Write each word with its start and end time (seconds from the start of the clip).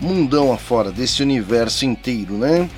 mundão 0.00 0.52
afora, 0.52 0.90
desse 0.90 1.22
universo 1.22 1.84
inteiro, 1.84 2.36
né? 2.36 2.68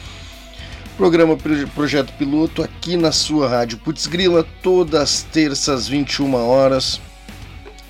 Programa 0.96 1.38
Projeto 1.74 2.12
Piloto 2.18 2.62
aqui 2.62 2.98
na 2.98 3.12
sua 3.12 3.48
rádio 3.48 3.78
Putzgrila, 3.78 4.46
todas 4.62 5.00
as 5.00 5.22
terças 5.22 5.88
21 5.88 6.34
horas, 6.34 7.00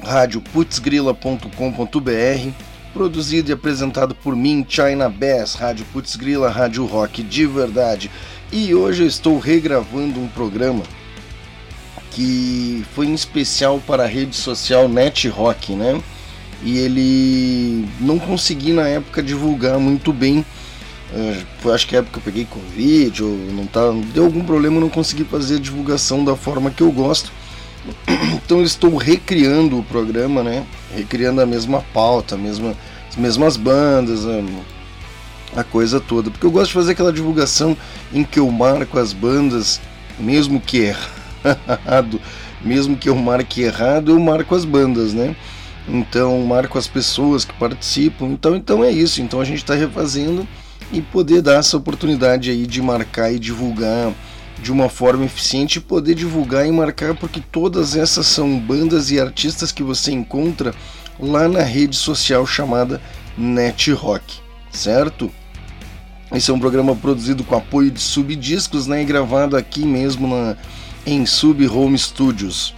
radioputzgrila.com.br 0.04 2.71
produzido 2.92 3.50
e 3.50 3.52
apresentado 3.52 4.14
por 4.14 4.36
mim, 4.36 4.64
China 4.68 5.08
Bass, 5.08 5.54
Rádio 5.54 5.84
Putz 5.92 6.16
Grila, 6.16 6.50
Rádio 6.50 6.84
Rock 6.84 7.22
de 7.22 7.46
verdade. 7.46 8.10
E 8.52 8.74
hoje 8.74 9.02
eu 9.02 9.06
estou 9.06 9.38
regravando 9.38 10.20
um 10.20 10.28
programa 10.28 10.82
que 12.10 12.84
foi 12.94 13.06
em 13.06 13.14
especial 13.14 13.80
para 13.86 14.04
a 14.04 14.06
rede 14.06 14.36
social 14.36 14.88
Net 14.88 15.26
Rock, 15.28 15.72
né? 15.72 16.00
E 16.62 16.78
ele 16.78 17.88
não 17.98 18.18
consegui 18.18 18.72
na 18.72 18.86
época 18.86 19.22
divulgar 19.22 19.78
muito 19.78 20.12
bem. 20.12 20.44
Uh, 21.12 21.70
acho 21.70 21.86
que 21.86 21.96
é 21.96 21.98
época 21.98 22.18
eu 22.18 22.22
peguei 22.22 22.46
Covid 22.46 23.22
ou 23.22 23.36
não 23.52 23.66
tá, 23.66 23.80
deu 24.14 24.24
algum 24.24 24.44
problema, 24.44 24.76
eu 24.76 24.80
não 24.80 24.88
consegui 24.88 25.24
fazer 25.24 25.56
a 25.56 25.60
divulgação 25.60 26.24
da 26.24 26.36
forma 26.36 26.70
que 26.70 26.82
eu 26.82 26.90
gosto. 26.90 27.32
Então 28.34 28.58
eu 28.58 28.64
estou 28.64 28.96
recriando 28.96 29.78
o 29.78 29.82
programa, 29.82 30.42
né? 30.42 30.64
Recriando 30.94 31.40
a 31.40 31.46
mesma 31.46 31.84
pauta, 31.92 32.34
a 32.34 32.38
mesma, 32.38 32.74
as 33.08 33.16
mesmas 33.16 33.56
bandas, 33.56 34.24
a, 34.26 35.60
a 35.60 35.64
coisa 35.64 36.00
toda. 36.00 36.30
Porque 36.30 36.46
eu 36.46 36.50
gosto 36.50 36.68
de 36.68 36.74
fazer 36.74 36.92
aquela 36.92 37.12
divulgação 37.12 37.76
em 38.12 38.24
que 38.24 38.38
eu 38.38 38.50
marco 38.50 38.98
as 38.98 39.12
bandas, 39.12 39.80
mesmo 40.18 40.60
que 40.60 40.78
errado, 40.78 42.20
mesmo 42.62 42.96
que 42.96 43.08
eu 43.08 43.16
marque 43.16 43.62
errado, 43.62 44.12
eu 44.12 44.20
marco 44.20 44.54
as 44.54 44.64
bandas, 44.64 45.12
né? 45.12 45.34
Então 45.88 46.40
marco 46.42 46.78
as 46.78 46.86
pessoas 46.86 47.44
que 47.44 47.52
participam. 47.54 48.26
Então, 48.26 48.54
então 48.54 48.84
é 48.84 48.90
isso. 48.90 49.20
Então 49.20 49.40
a 49.40 49.44
gente 49.44 49.58
está 49.58 49.74
refazendo 49.74 50.46
e 50.92 51.00
poder 51.00 51.42
dar 51.42 51.54
essa 51.54 51.76
oportunidade 51.76 52.50
aí 52.50 52.66
de 52.66 52.80
marcar 52.82 53.32
e 53.32 53.38
divulgar 53.38 54.12
de 54.62 54.70
uma 54.70 54.88
forma 54.88 55.24
eficiente 55.24 55.78
e 55.78 55.80
poder 55.80 56.14
divulgar 56.14 56.66
e 56.66 56.70
marcar, 56.70 57.14
porque 57.16 57.40
todas 57.40 57.96
essas 57.96 58.26
são 58.26 58.58
bandas 58.58 59.10
e 59.10 59.20
artistas 59.20 59.72
que 59.72 59.82
você 59.82 60.12
encontra 60.12 60.72
lá 61.18 61.48
na 61.48 61.62
rede 61.62 61.96
social 61.96 62.46
chamada 62.46 63.00
Net 63.36 63.90
Rock, 63.92 64.36
certo? 64.70 65.30
Esse 66.32 66.50
é 66.50 66.54
um 66.54 66.60
programa 66.60 66.94
produzido 66.94 67.42
com 67.42 67.56
apoio 67.56 67.90
de 67.90 68.00
Subdiscos, 68.00 68.86
né, 68.86 69.02
e 69.02 69.04
gravado 69.04 69.56
aqui 69.56 69.84
mesmo 69.84 70.28
na, 70.28 70.56
em 71.04 71.26
Sub 71.26 71.66
Home 71.68 71.98
Studios. 71.98 72.74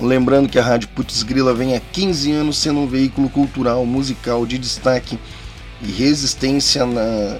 Lembrando 0.00 0.48
que 0.48 0.58
a 0.58 0.62
Rádio 0.62 0.88
Putz 0.88 1.22
Grila 1.22 1.52
vem 1.52 1.76
há 1.76 1.80
15 1.80 2.32
anos 2.32 2.56
sendo 2.56 2.80
um 2.80 2.86
veículo 2.86 3.28
cultural, 3.28 3.84
musical 3.84 4.46
de 4.46 4.56
destaque 4.56 5.18
e 5.82 5.92
resistência 5.92 6.86
na, 6.86 7.38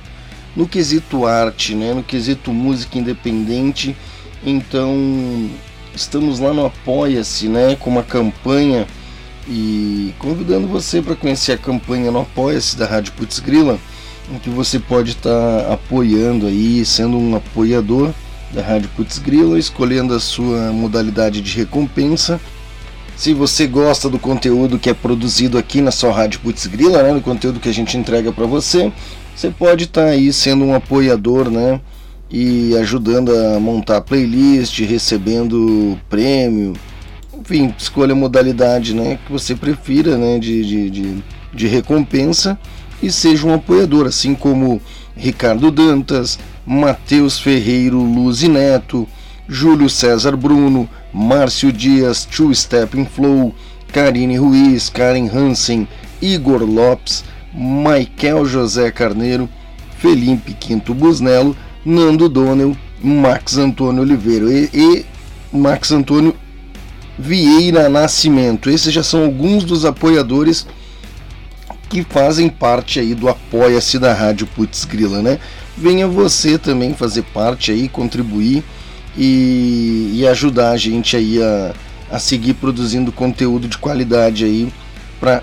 no 0.55 0.69
quesito 0.69 1.27
arte, 1.27 1.75
né, 1.75 1.95
no 1.95 2.03
quesito 2.03 2.53
música 2.53 2.99
independente. 2.99 3.97
Então, 4.45 5.51
estamos 5.95 6.39
lá 6.39 6.53
no 6.53 6.67
Apoia-se, 6.67 7.49
né, 7.49 7.77
com 7.77 7.91
uma 7.91 8.03
campanha 8.03 8.87
e 9.49 10.15
convidando 10.19 10.69
você 10.69 11.03
para 11.03 11.17
conhecer 11.17 11.53
a 11.53 11.59
campanha 11.59 12.11
no 12.11 12.21
Apoia-se 12.21 12.77
da 12.77 12.87
Rádio 12.87 13.13
Putz 13.15 13.39
Grila, 13.41 13.79
em 14.33 14.39
que 14.39 14.51
você 14.51 14.79
pode 14.79 15.13
estar 15.13 15.31
tá 15.63 15.73
apoiando 15.73 16.47
aí, 16.47 16.85
sendo 16.85 17.19
um 17.19 17.35
apoiador 17.35 18.13
da 18.53 18.63
Rádio 18.63 18.91
Putz 18.95 19.19
Grila, 19.19 19.59
escolhendo 19.59 20.15
a 20.15 20.21
sua 20.21 20.73
modalidade 20.73 21.41
de 21.41 21.57
recompensa. 21.57 22.41
Se 23.17 23.35
você 23.35 23.67
gosta 23.67 24.09
do 24.09 24.19
conteúdo 24.19 24.79
que 24.79 24.91
é 24.91 24.95
produzido 24.95 25.59
aqui 25.59 25.81
na 25.81 25.91
sua 25.91 26.13
Rádio 26.13 26.41
Putz 26.41 26.67
Grila, 26.67 27.03
né, 27.03 27.13
do 27.13 27.21
conteúdo 27.21 27.61
que 27.61 27.69
a 27.69 27.75
gente 27.75 27.97
entrega 27.97 28.33
para 28.33 28.47
você, 28.47 28.93
você 29.35 29.51
pode 29.51 29.85
estar 29.85 30.07
tá 30.07 30.09
aí 30.09 30.33
sendo 30.33 30.65
um 30.65 30.75
apoiador, 30.75 31.51
né? 31.51 31.81
E 32.31 32.77
ajudando 32.79 33.31
a 33.35 33.61
montar 33.61 34.01
playlist, 34.01 34.81
recebendo 34.81 35.99
prêmio, 36.09 36.75
enfim, 37.43 37.75
escolha 37.77 38.13
a 38.13 38.17
modalidade 38.17 38.95
né, 38.95 39.19
que 39.27 39.33
você 39.33 39.55
prefira 39.55 40.17
né, 40.17 40.39
de, 40.39 40.65
de, 40.65 40.91
de, 40.91 41.25
de 41.53 41.67
recompensa 41.67 42.59
e 43.03 43.11
seja 43.11 43.47
um 43.47 43.53
apoiador, 43.53 44.07
assim 44.07 44.35
como 44.35 44.81
Ricardo 45.17 45.71
Dantas, 45.71 46.39
Matheus 46.65 47.39
Ferreiro 47.39 47.99
Luz 47.99 48.43
Neto, 48.43 49.09
Júlio 49.49 49.91
César 49.91 50.37
Bruno, 50.37 50.89
Márcio 51.13 51.73
Dias, 51.73 52.25
Two 52.25 52.55
Stepping 52.55 53.07
Flow, 53.07 53.53
Karine 53.93 54.39
Ruiz, 54.39 54.89
Karen 54.89 55.29
Hansen, 55.29 55.89
Igor 56.23 56.63
Lopes, 56.63 57.25
Michael 57.55 58.45
José 58.47 58.91
Carneiro, 58.91 59.49
Felipe 59.99 60.55
Quinto 60.55 60.95
Busnello, 60.95 61.57
Nando 61.85 62.29
Donel, 62.29 62.77
Max 63.03 63.57
Antônio 63.57 64.03
Oliveira 64.03 64.47
e, 64.53 64.71
e 64.73 65.07
Max 65.53 65.93
Antônio 65.93 66.35
Vieira 67.19 67.89
Nascimento. 67.89 68.71
Esses 68.71 68.93
já 68.93 69.03
são 69.03 69.25
alguns 69.25 69.65
dos 69.65 69.85
apoiadores 69.85 70.67
que 71.89 72.03
fazem 72.03 72.49
parte 72.49 72.99
aí 72.99 73.15
do 73.15 73.29
Apoia-se 73.29 73.99
da 73.99 74.15
Rádio 74.15 74.47
Putz 74.47 74.85
Grila, 74.85 75.21
né? 75.21 75.39
Venha 75.77 76.09
você 76.09 76.57
também 76.57 76.95
fazer 76.95 77.23
parte 77.35 77.71
aí, 77.71 77.89
contribuir 77.89 78.65
e, 79.17 80.13
e 80.15 80.27
ajudar 80.27 80.71
a 80.71 80.77
gente 80.77 81.17
aí 81.17 81.43
a, 81.43 81.75
a 82.11 82.19
seguir 82.19 82.55
produzindo 82.55 83.13
conteúdo 83.13 83.69
de 83.69 83.77
qualidade 83.77 84.45
aí 84.45 84.73
pra 85.21 85.43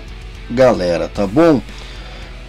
galera, 0.50 1.08
tá 1.08 1.26
bom? 1.26 1.62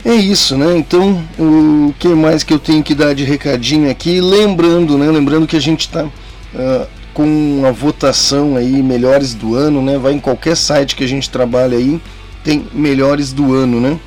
É 0.03 0.15
isso, 0.15 0.57
né? 0.57 0.75
Então, 0.75 1.23
o 1.37 1.93
que 1.99 2.07
mais 2.07 2.43
que 2.43 2.51
eu 2.51 2.57
tenho 2.57 2.81
que 2.81 2.95
dar 2.95 3.13
de 3.13 3.23
recadinho 3.23 3.89
aqui? 3.89 4.19
Lembrando, 4.19 4.97
né? 4.97 5.11
Lembrando 5.11 5.45
que 5.45 5.55
a 5.55 5.59
gente 5.59 5.81
está 5.81 6.05
uh, 6.05 6.09
ah, 6.55 6.87
com 7.13 7.63
a 7.67 7.71
votação 7.71 8.55
aí, 8.55 8.81
melhores 8.81 9.35
do 9.35 9.53
ano, 9.53 9.79
né? 9.79 9.99
Vai 9.99 10.13
em 10.13 10.19
qualquer 10.19 10.57
site 10.57 10.95
que 10.95 11.03
a 11.03 11.07
gente 11.07 11.29
trabalha 11.29 11.77
aí, 11.77 12.01
tem 12.43 12.65
melhores 12.73 13.31
do 13.31 13.53
ano, 13.53 13.79
né? 13.79 13.99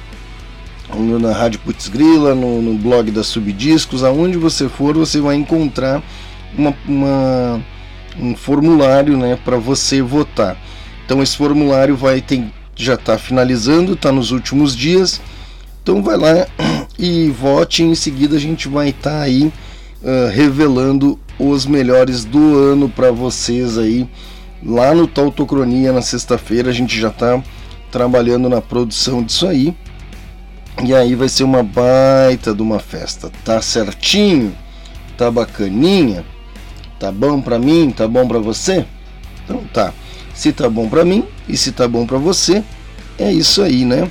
Na 1.20 1.32
Rádio 1.32 1.60
Putz 1.60 1.88
Grila, 1.88 2.34
no, 2.34 2.60
no 2.60 2.74
blog 2.74 3.12
da 3.12 3.22
Subdiscos, 3.22 4.02
aonde 4.02 4.36
você 4.36 4.68
for, 4.68 4.96
você 4.96 5.20
vai 5.20 5.36
encontrar 5.36 6.02
uma, 6.58 6.74
uma 6.86 7.62
um 8.18 8.34
formulário, 8.34 9.16
né? 9.16 9.38
Para 9.44 9.58
você 9.58 10.02
votar. 10.02 10.56
Então, 11.06 11.22
esse 11.22 11.36
formulário 11.36 11.96
vai 11.96 12.20
ter, 12.20 12.44
já 12.74 12.94
está 12.94 13.16
finalizando, 13.16 13.92
está 13.92 14.10
nos 14.10 14.32
últimos 14.32 14.74
dias 14.76 15.20
então 15.84 16.02
vai 16.02 16.16
lá 16.16 16.46
e 16.98 17.28
vote. 17.28 17.82
Em 17.82 17.94
seguida 17.94 18.36
a 18.36 18.40
gente 18.40 18.68
vai 18.68 18.88
estar 18.88 19.10
tá 19.10 19.20
aí 19.20 19.52
uh, 20.02 20.30
revelando 20.32 21.20
os 21.38 21.66
melhores 21.66 22.24
do 22.24 22.56
ano 22.56 22.88
para 22.88 23.12
vocês 23.12 23.76
aí 23.76 24.08
lá 24.64 24.94
no 24.94 25.06
Tautocronia 25.06 25.92
na 25.92 26.00
sexta-feira. 26.00 26.70
A 26.70 26.72
gente 26.72 26.98
já 26.98 27.08
está 27.08 27.42
trabalhando 27.92 28.48
na 28.48 28.62
produção 28.62 29.22
disso 29.22 29.46
aí. 29.46 29.76
E 30.82 30.94
aí 30.94 31.14
vai 31.14 31.28
ser 31.28 31.44
uma 31.44 31.62
baita 31.62 32.54
de 32.54 32.62
uma 32.62 32.78
festa. 32.78 33.30
Tá 33.44 33.60
certinho? 33.60 34.56
Tá 35.18 35.30
bacaninha? 35.30 36.24
Tá 36.98 37.12
bom 37.12 37.42
para 37.42 37.58
mim? 37.58 37.90
Tá 37.90 38.08
bom 38.08 38.26
para 38.26 38.38
você? 38.38 38.86
Então 39.44 39.62
tá. 39.70 39.92
Se 40.32 40.50
tá 40.50 40.66
bom 40.66 40.88
para 40.88 41.04
mim 41.04 41.24
e 41.46 41.58
se 41.58 41.72
tá 41.72 41.86
bom 41.86 42.06
para 42.06 42.16
você, 42.16 42.64
é 43.18 43.30
isso 43.30 43.60
aí, 43.62 43.84
né? 43.84 44.10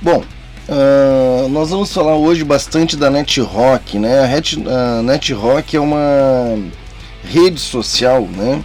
Bom, 0.00 0.24
uh, 0.68 1.48
nós 1.48 1.70
vamos 1.70 1.92
falar 1.92 2.16
hoje 2.16 2.44
bastante 2.44 2.96
da 2.96 3.10
NetRock, 3.10 3.98
né? 3.98 4.20
A, 4.20 4.98
a 4.98 5.02
NetRock 5.02 5.76
é 5.76 5.80
uma 5.80 6.58
rede 7.24 7.58
social, 7.58 8.22
né? 8.22 8.62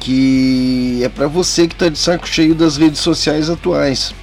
Que 0.00 1.00
é 1.02 1.08
para 1.08 1.26
você 1.26 1.66
que 1.66 1.74
está 1.74 1.88
de 1.88 1.98
saco 1.98 2.26
cheio 2.26 2.54
das 2.54 2.76
redes 2.76 3.00
sociais 3.00 3.50
atuais. 3.50 4.14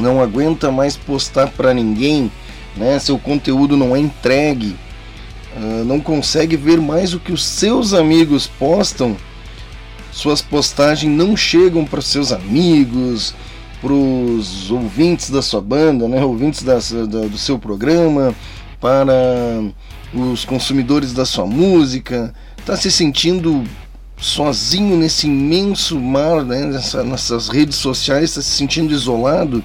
Não 0.00 0.20
aguenta 0.20 0.70
mais 0.70 0.96
postar 0.96 1.48
para 1.48 1.72
ninguém, 1.72 2.30
né? 2.76 2.98
Seu 2.98 3.18
conteúdo 3.18 3.76
não 3.76 3.94
é 3.94 3.98
entregue, 3.98 4.76
uh, 5.56 5.84
não 5.84 6.00
consegue 6.00 6.56
ver 6.56 6.80
mais 6.80 7.14
o 7.14 7.20
que 7.20 7.32
os 7.32 7.44
seus 7.44 7.94
amigos 7.94 8.46
postam. 8.46 9.16
Suas 10.12 10.40
postagens 10.40 11.14
não 11.14 11.36
chegam 11.36 11.84
para 11.84 12.00
seus 12.00 12.32
amigos, 12.32 13.34
para 13.80 13.92
os 13.92 14.70
ouvintes 14.70 15.30
da 15.30 15.42
sua 15.42 15.60
banda, 15.60 16.08
né? 16.08 16.24
Ouvintes 16.24 16.62
da, 16.62 16.74
da, 16.74 17.26
do 17.26 17.38
seu 17.38 17.58
programa, 17.58 18.34
para 18.80 19.12
os 20.14 20.44
consumidores 20.44 21.12
da 21.12 21.24
sua 21.24 21.46
música 21.46 22.32
está 22.58 22.76
se 22.76 22.90
sentindo 22.90 23.64
sozinho 24.18 24.96
nesse 24.96 25.26
imenso 25.26 26.00
mar, 26.00 26.42
né, 26.42 26.64
nessa, 26.64 27.04
nessas 27.04 27.48
redes 27.48 27.76
sociais, 27.76 28.30
está 28.30 28.42
se 28.42 28.50
sentindo 28.50 28.92
isolado. 28.92 29.62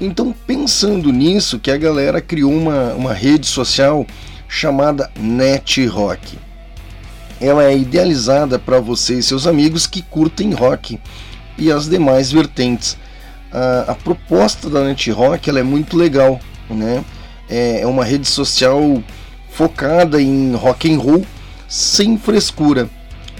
Então, 0.00 0.34
pensando 0.46 1.10
nisso, 1.12 1.58
que 1.58 1.70
a 1.70 1.76
galera 1.76 2.20
criou 2.20 2.52
uma, 2.52 2.92
uma 2.94 3.12
rede 3.12 3.46
social 3.46 4.06
chamada 4.46 5.10
NetRock. 5.18 6.38
Ela 7.40 7.64
é 7.64 7.76
idealizada 7.76 8.58
para 8.58 8.80
você 8.80 9.18
e 9.18 9.22
seus 9.22 9.46
amigos 9.46 9.86
que 9.86 10.02
curtem 10.02 10.52
rock 10.52 10.98
e 11.56 11.72
as 11.72 11.88
demais 11.88 12.30
vertentes. 12.30 12.96
A, 13.52 13.94
proposta 13.94 14.68
da 14.68 14.84
NetRock 14.84 15.48
ela 15.48 15.60
é 15.60 15.62
muito 15.62 15.96
legal, 15.96 16.38
né? 16.68 17.04
É, 17.48 17.80
é 17.80 17.86
uma 17.86 18.04
rede 18.04 18.28
social 18.28 19.02
focada 19.50 20.20
em 20.20 20.54
rock 20.54 20.92
and 20.92 20.98
roll 20.98 21.24
sem 21.66 22.16
frescura, 22.18 22.88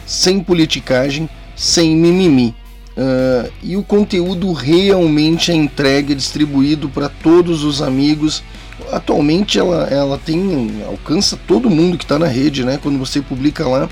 sem 0.06 0.40
politicagem, 0.40 1.28
sem 1.54 1.96
mimimi. 1.96 2.54
Uh, 2.96 3.52
e 3.62 3.76
o 3.76 3.82
conteúdo 3.82 4.52
realmente 4.52 5.52
é 5.52 5.54
entregue, 5.54 6.14
distribuído 6.14 6.88
para 6.88 7.08
todos 7.08 7.62
os 7.62 7.80
amigos. 7.80 8.42
Atualmente 8.90 9.58
ela, 9.58 9.84
ela 9.84 10.18
tem 10.18 10.82
alcança 10.86 11.38
todo 11.46 11.70
mundo 11.70 11.96
que 11.96 12.04
está 12.04 12.18
na 12.18 12.26
rede, 12.26 12.64
né? 12.64 12.78
Quando 12.82 12.98
você 12.98 13.22
publica 13.22 13.66
lá, 13.68 13.88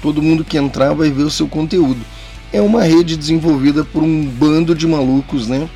todo 0.00 0.22
mundo 0.22 0.44
que 0.44 0.56
entrar 0.56 0.94
vai 0.94 1.10
ver 1.10 1.24
o 1.24 1.30
seu 1.30 1.46
conteúdo. 1.46 2.00
É 2.52 2.60
uma 2.60 2.82
rede 2.82 3.16
desenvolvida 3.16 3.84
por 3.84 4.02
um 4.02 4.24
bando 4.24 4.74
de 4.74 4.86
malucos, 4.86 5.48
né? 5.48 5.68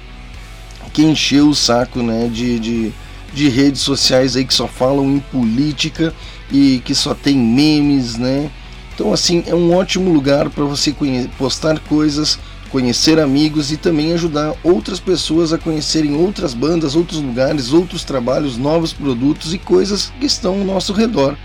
Que 0.93 1.03
encheu 1.03 1.49
o 1.49 1.55
saco, 1.55 2.03
né? 2.03 2.31
De, 2.33 2.59
de, 2.59 2.93
de 3.33 3.49
redes 3.49 3.83
sociais 3.83 4.37
aí 4.37 4.45
que 4.45 4.55
só 4.55 4.67
falam 4.67 5.11
em 5.11 5.21
política 5.21 6.15
e 6.51 6.81
que 6.85 6.95
só 6.95 7.15
tem 7.15 7.37
memes, 7.37 8.17
né? 8.17 8.51
Então 8.95 9.13
assim 9.13 9.43
é 9.47 9.55
um 9.55 9.75
ótimo 9.75 10.13
lugar 10.13 10.51
para 10.51 10.65
você 10.65 10.95
postar 11.39 11.79
coisas, 11.81 12.39
conhecer 12.71 13.19
amigos 13.19 13.73
e 13.73 13.77
também 13.77 14.13
ajudar 14.13 14.55
outras 14.63 15.01
pessoas 15.01 15.53
a 15.53 15.59
conhecerem 15.59 16.15
outras 16.15 16.55
bandas, 16.55 16.95
outros 16.95 17.21
lugares, 17.21 17.73
outros 17.73 18.05
trabalhos, 18.05 18.57
novos 18.57 18.93
produtos 18.93 19.53
e 19.53 19.59
coisas 19.59 20.13
que 20.19 20.27
estão 20.27 20.61
ao 20.61 20.65
nosso 20.65 20.93
redor. 20.93 21.37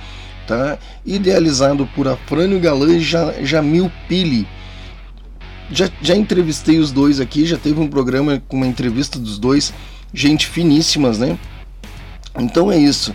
Tá? 0.45 0.77
Idealizado 1.05 1.87
por 1.93 2.07
Afrânio 2.07 2.59
Galan 2.59 2.95
e 2.95 3.45
Jamil 3.45 3.91
Pili. 4.07 4.47
Já, 5.71 5.89
já 6.01 6.15
entrevistei 6.15 6.79
os 6.79 6.91
dois 6.91 7.19
aqui, 7.19 7.45
já 7.45 7.57
teve 7.57 7.79
um 7.79 7.87
programa 7.87 8.41
com 8.47 8.57
uma 8.57 8.67
entrevista 8.67 9.19
dos 9.19 9.37
dois, 9.37 9.73
gente 10.13 10.47
finíssimas, 10.47 11.19
né? 11.19 11.37
Então 12.39 12.71
é 12.71 12.77
isso. 12.77 13.13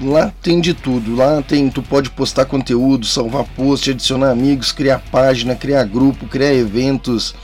Lá 0.00 0.32
tem 0.42 0.60
de 0.60 0.72
tudo. 0.72 1.14
Lá 1.14 1.42
tem, 1.42 1.68
tu 1.68 1.82
pode 1.82 2.10
postar 2.10 2.46
conteúdo, 2.46 3.06
salvar 3.06 3.44
post, 3.44 3.90
adicionar 3.90 4.30
amigos, 4.30 4.72
criar 4.72 4.98
página, 5.10 5.54
criar 5.54 5.84
grupo, 5.84 6.26
criar 6.26 6.54
eventos. 6.54 7.34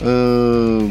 Uh, 0.00 0.90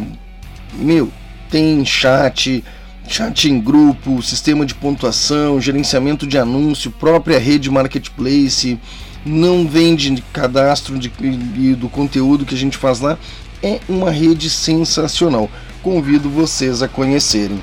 meu, 0.74 1.12
tem 1.50 1.86
chat, 1.86 2.64
chat 3.08 3.50
em 3.50 3.60
grupo, 3.60 4.22
sistema 4.22 4.66
de 4.66 4.74
pontuação, 4.74 5.62
gerenciamento 5.62 6.26
de 6.26 6.38
anúncio, 6.38 6.90
própria 6.90 7.38
rede 7.38 7.70
marketplace. 7.70 8.80
Não 9.26 9.68
vende 9.68 10.24
cadastro 10.34 10.98
de, 10.98 11.10
de, 11.10 11.76
do 11.76 11.90
conteúdo 11.90 12.46
que 12.46 12.56
a 12.56 12.58
gente 12.58 12.78
faz 12.78 13.00
lá. 13.00 13.18
É 13.62 13.80
uma 13.88 14.10
rede 14.10 14.50
sensacional. 14.50 15.50
Convido 15.84 16.30
vocês 16.30 16.82
a 16.82 16.88
conhecerem. 16.88 17.62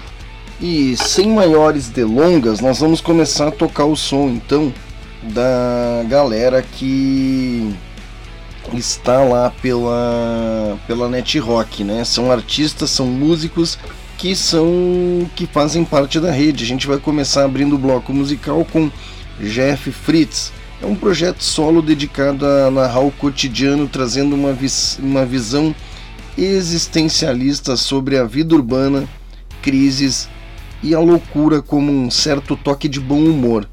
E 0.60 0.96
sem 0.96 1.30
maiores 1.30 1.88
delongas, 1.88 2.60
nós 2.60 2.80
vamos 2.80 3.00
começar 3.00 3.48
a 3.48 3.52
tocar 3.52 3.84
o 3.84 3.96
som 3.96 4.28
então 4.28 4.72
da 5.22 6.04
galera 6.08 6.62
que 6.62 7.72
está 8.74 9.22
lá 9.22 9.52
pela 9.62 10.76
pela 10.86 11.08
Net 11.08 11.38
Rock, 11.38 11.84
né? 11.84 12.04
São 12.04 12.30
artistas, 12.30 12.90
são 12.90 13.06
músicos 13.06 13.78
que 14.16 14.34
são 14.34 15.30
que 15.36 15.46
fazem 15.46 15.84
parte 15.84 16.18
da 16.18 16.30
rede. 16.30 16.64
A 16.64 16.66
gente 16.66 16.86
vai 16.86 16.98
começar 16.98 17.44
abrindo 17.44 17.76
o 17.76 17.78
bloco 17.78 18.12
musical 18.12 18.66
com 18.70 18.90
Jeff 19.40 19.90
Fritz. 19.92 20.52
É 20.80 20.86
um 20.86 20.94
projeto 20.94 21.42
solo 21.42 21.82
dedicado 21.82 22.46
a 22.46 22.70
narrar 22.70 23.00
o 23.00 23.10
cotidiano, 23.10 23.88
trazendo 23.88 24.36
uma, 24.36 24.52
vis 24.52 24.98
uma 25.02 25.26
visão 25.26 25.74
existencialista 26.36 27.76
sobre 27.76 28.16
a 28.16 28.24
vida 28.24 28.54
urbana, 28.54 29.08
crises 29.60 30.28
e 30.80 30.94
a 30.94 31.00
loucura 31.00 31.60
como 31.60 31.90
um 31.90 32.10
certo 32.10 32.56
toque 32.56 32.88
de 32.88 33.00
bom 33.00 33.18
humor, 33.18 33.68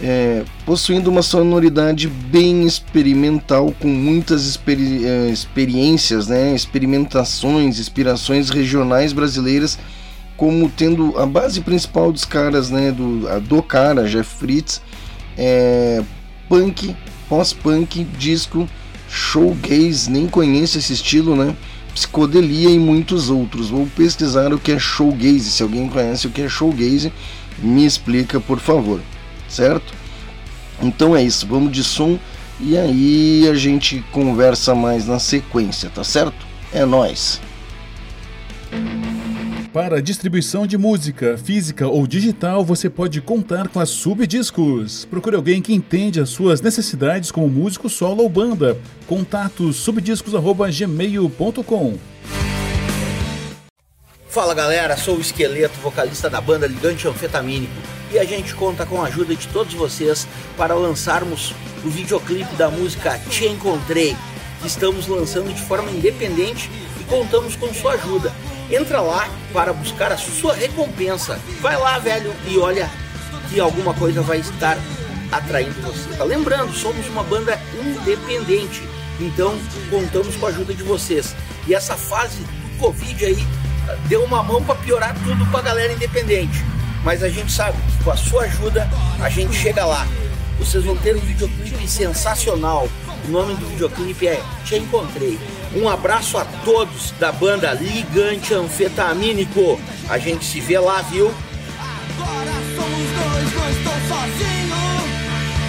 é, 0.00 0.44
possuindo 0.64 1.10
uma 1.10 1.22
sonoridade 1.22 2.06
bem 2.06 2.64
experimental 2.64 3.74
com 3.80 3.88
muitas 3.88 4.56
é, 5.04 5.28
experiências, 5.30 6.28
né, 6.28 6.54
experimentações, 6.54 7.80
inspirações 7.80 8.48
regionais 8.48 9.12
brasileiras, 9.12 9.76
como 10.36 10.70
tendo 10.70 11.18
a 11.18 11.26
base 11.26 11.60
principal 11.60 12.12
dos 12.12 12.24
caras, 12.24 12.70
né, 12.70 12.92
do, 12.92 13.40
do 13.40 13.60
cara, 13.60 14.06
Jeff 14.06 14.36
Fritz, 14.36 14.80
é, 15.36 16.00
punk, 16.48 16.96
pós-punk, 17.28 18.04
disco, 18.18 18.68
showgaze, 19.08 20.10
nem 20.10 20.26
conheço 20.26 20.78
esse 20.78 20.92
estilo, 20.92 21.36
né? 21.36 21.54
psicodelia 21.94 22.70
e 22.70 22.78
muitos 22.78 23.28
outros. 23.28 23.70
Vou 23.70 23.86
pesquisar 23.96 24.52
o 24.52 24.58
que 24.58 24.72
é 24.72 24.78
showgaze. 24.78 25.50
Se 25.50 25.62
alguém 25.62 25.88
conhece 25.88 26.26
o 26.26 26.30
que 26.30 26.42
é 26.42 26.48
showgaze, 26.48 27.12
me 27.58 27.84
explica, 27.84 28.38
por 28.40 28.60
favor. 28.60 29.00
Certo? 29.48 29.92
Então 30.80 31.16
é 31.16 31.22
isso, 31.22 31.46
vamos 31.46 31.72
de 31.72 31.82
som 31.82 32.18
e 32.60 32.76
aí 32.76 33.48
a 33.48 33.54
gente 33.54 34.04
conversa 34.12 34.74
mais 34.74 35.06
na 35.06 35.18
sequência, 35.18 35.90
tá 35.90 36.04
certo? 36.04 36.46
É 36.72 36.84
nós. 36.84 37.40
Para 39.78 40.02
distribuição 40.02 40.66
de 40.66 40.76
música, 40.76 41.38
física 41.38 41.86
ou 41.86 42.04
digital, 42.04 42.64
você 42.64 42.90
pode 42.90 43.20
contar 43.20 43.68
com 43.68 43.78
a 43.78 43.86
Subdiscos. 43.86 45.04
Procure 45.04 45.36
alguém 45.36 45.62
que 45.62 45.72
entende 45.72 46.18
as 46.18 46.30
suas 46.30 46.60
necessidades 46.60 47.30
como 47.30 47.48
músico 47.48 47.88
solo 47.88 48.24
ou 48.24 48.28
banda. 48.28 48.76
Contato 49.06 49.72
subdiscos@gmail.com. 49.72 51.96
Fala 54.28 54.52
galera, 54.52 54.96
sou 54.96 55.16
o 55.16 55.20
Esqueleto, 55.20 55.78
vocalista 55.78 56.28
da 56.28 56.40
banda 56.40 56.66
Ligante 56.66 57.06
Anfetamínico, 57.06 57.80
e 58.10 58.18
a 58.18 58.24
gente 58.24 58.56
conta 58.56 58.84
com 58.84 59.00
a 59.00 59.06
ajuda 59.06 59.36
de 59.36 59.46
todos 59.46 59.74
vocês 59.74 60.26
para 60.56 60.74
lançarmos 60.74 61.54
o 61.84 61.88
videoclipe 61.88 62.56
da 62.56 62.68
música 62.68 63.16
Te 63.30 63.46
Encontrei, 63.46 64.16
que 64.60 64.66
estamos 64.66 65.06
lançando 65.06 65.54
de 65.54 65.62
forma 65.62 65.88
independente 65.92 66.68
e 67.00 67.04
contamos 67.04 67.54
com 67.54 67.72
sua 67.72 67.92
ajuda. 67.92 68.32
Entra 68.70 69.00
lá 69.00 69.28
para 69.52 69.72
buscar 69.72 70.12
a 70.12 70.16
sua 70.16 70.54
recompensa. 70.54 71.40
Vai 71.60 71.76
lá, 71.76 71.98
velho, 71.98 72.34
e 72.46 72.58
olha 72.58 72.90
que 73.48 73.58
alguma 73.58 73.94
coisa 73.94 74.20
vai 74.20 74.38
estar 74.40 74.76
atraindo 75.32 75.80
você. 75.80 76.08
Tá 76.16 76.24
lembrando, 76.24 76.72
somos 76.74 77.06
uma 77.08 77.22
banda 77.22 77.58
independente, 77.74 78.82
então 79.18 79.58
contamos 79.90 80.36
com 80.36 80.46
a 80.46 80.48
ajuda 80.50 80.74
de 80.74 80.82
vocês. 80.82 81.34
E 81.66 81.74
essa 81.74 81.96
fase 81.96 82.38
do 82.38 82.78
Covid 82.78 83.24
aí 83.24 83.46
deu 84.06 84.22
uma 84.24 84.42
mão 84.42 84.62
para 84.62 84.74
piorar 84.76 85.14
tudo 85.24 85.46
para 85.46 85.60
a 85.60 85.62
galera 85.62 85.92
independente. 85.92 86.64
Mas 87.04 87.22
a 87.22 87.28
gente 87.28 87.50
sabe 87.50 87.78
que 87.90 88.04
com 88.04 88.10
a 88.10 88.16
sua 88.16 88.42
ajuda 88.42 88.88
a 89.20 89.30
gente 89.30 89.54
chega 89.54 89.84
lá. 89.84 90.06
Vocês 90.58 90.84
vão 90.84 90.96
ter 90.96 91.16
um 91.16 91.20
videoclipe 91.20 91.88
sensacional. 91.88 92.88
O 93.26 93.30
nome 93.30 93.54
do 93.54 93.66
videoclipe 93.66 94.26
é 94.26 94.42
Te 94.64 94.76
Encontrei. 94.76 95.38
Um 95.80 95.88
abraço 95.88 96.36
a 96.36 96.44
todos 96.64 97.12
da 97.20 97.30
banda 97.30 97.72
Ligante 97.72 98.52
Anfetamínico. 98.52 99.80
A 100.08 100.18
gente 100.18 100.44
se 100.44 100.60
vê 100.60 100.76
lá, 100.76 101.02
viu? 101.02 101.32
Agora 101.78 102.52
somos 102.74 103.08
dois, 103.14 103.54
não 103.54 103.70
estou 103.70 103.92
sozinho 104.08 104.74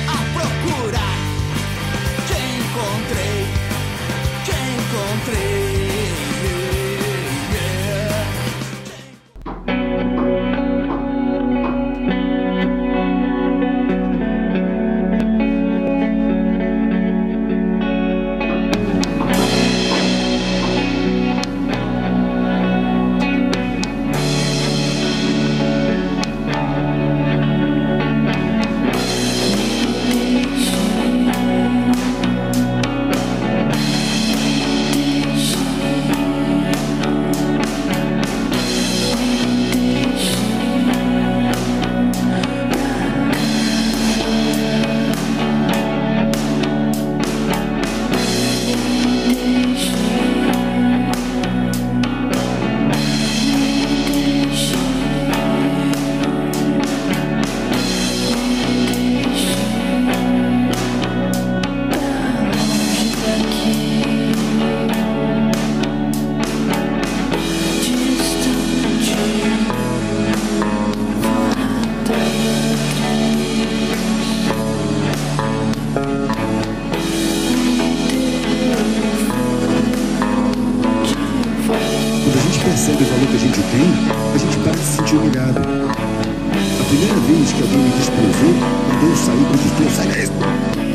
a 0.08 0.18
procurar. 0.34 1.18
Te 2.25 2.39
encontrei, 2.58 3.46
te 4.46 4.51
encontrei. 4.51 6.09
que 87.60 87.63
eu 87.63 87.68
vim 87.68 87.78
me 87.78 87.89
desprender, 87.89 88.56
eu 89.04 89.16
saí 89.18 89.38
do 89.38 89.58
desprezo, 89.58 90.01
aliás, 90.01 90.88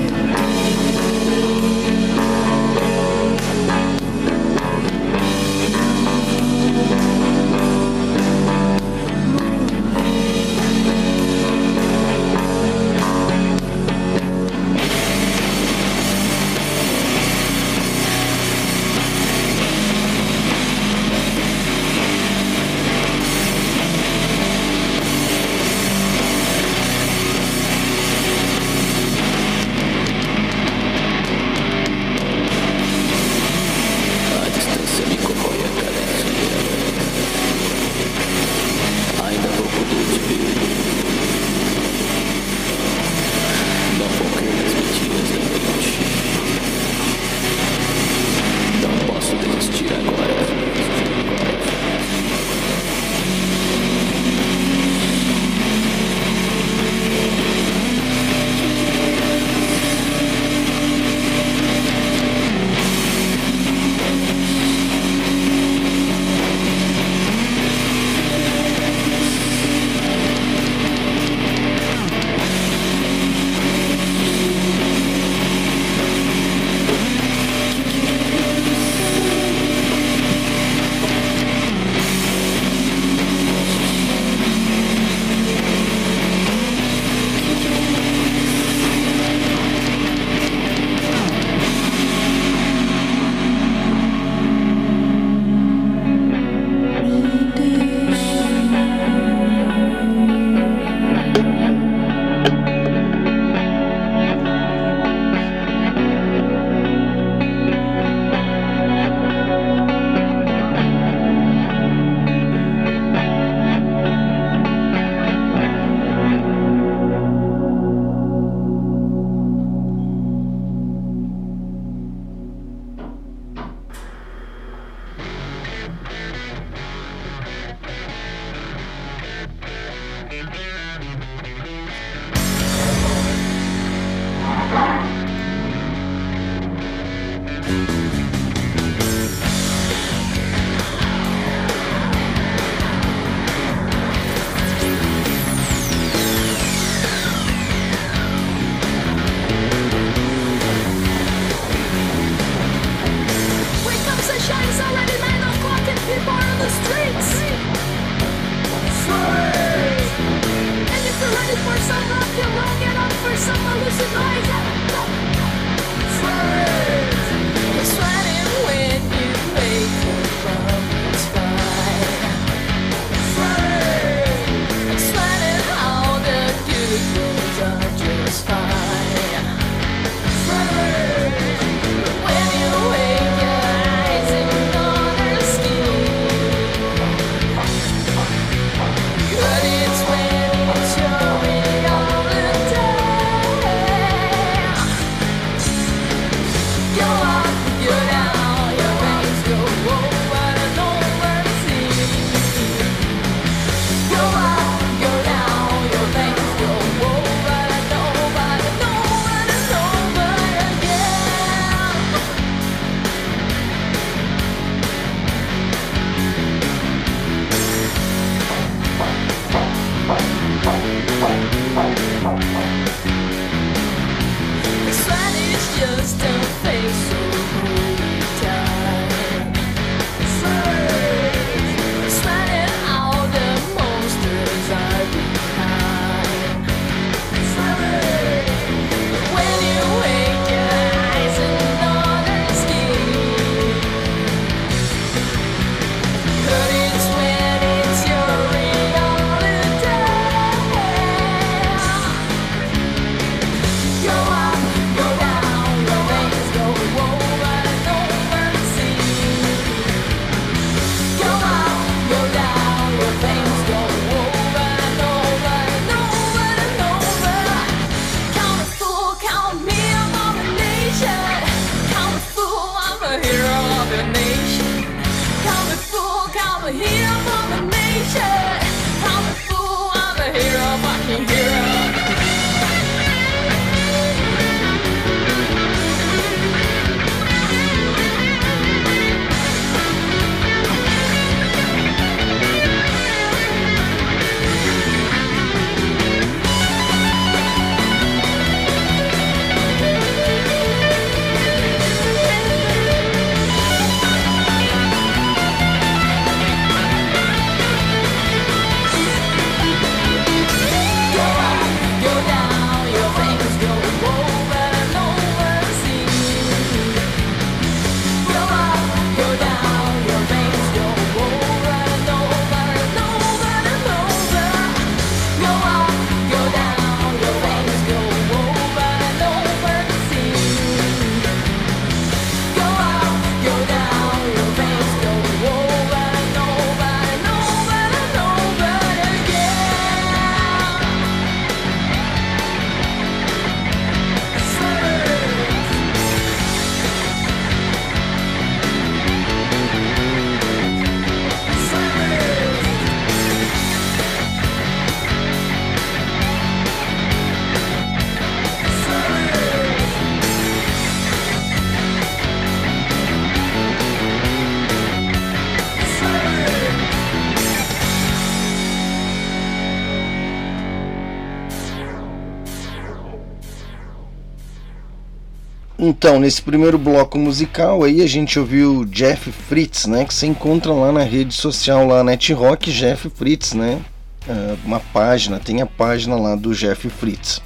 Então, 376.04 376.20
nesse 376.20 376.42
primeiro 376.42 376.76
bloco 376.76 377.18
musical 377.18 377.82
aí 377.82 378.02
a 378.02 378.06
gente 378.06 378.38
ouviu 378.38 378.84
Jeff 378.84 379.32
Fritz, 379.32 379.86
né? 379.86 380.04
Que 380.04 380.12
você 380.12 380.26
encontra 380.26 380.70
lá 380.70 380.92
na 380.92 381.02
rede 381.02 381.32
social, 381.32 381.86
lá 381.86 382.04
Net 382.04 382.30
Rock, 382.34 382.70
Jeff 382.70 383.08
Fritz, 383.08 383.54
né? 383.54 383.80
Uh, 384.28 384.58
uma 384.66 384.80
página, 384.80 385.40
tem 385.40 385.62
a 385.62 385.66
página 385.66 386.14
lá 386.16 386.36
do 386.36 386.54
Jeff 386.54 386.90
Fritz. 386.90 387.40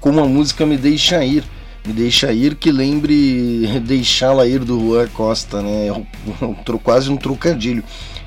Com 0.00 0.18
a 0.18 0.26
música 0.26 0.66
Me 0.66 0.76
Deixa 0.76 1.24
Ir. 1.24 1.44
Me 1.86 1.92
Deixa 1.92 2.32
Ir 2.32 2.56
que 2.56 2.72
lembre 2.72 3.68
Deixá-la 3.86 4.44
Ir 4.48 4.64
do 4.64 4.80
Juan 4.80 5.06
Costa, 5.14 5.62
né? 5.62 6.04
Quase 6.82 7.08
um 7.12 7.16
trocadilho. 7.16 7.84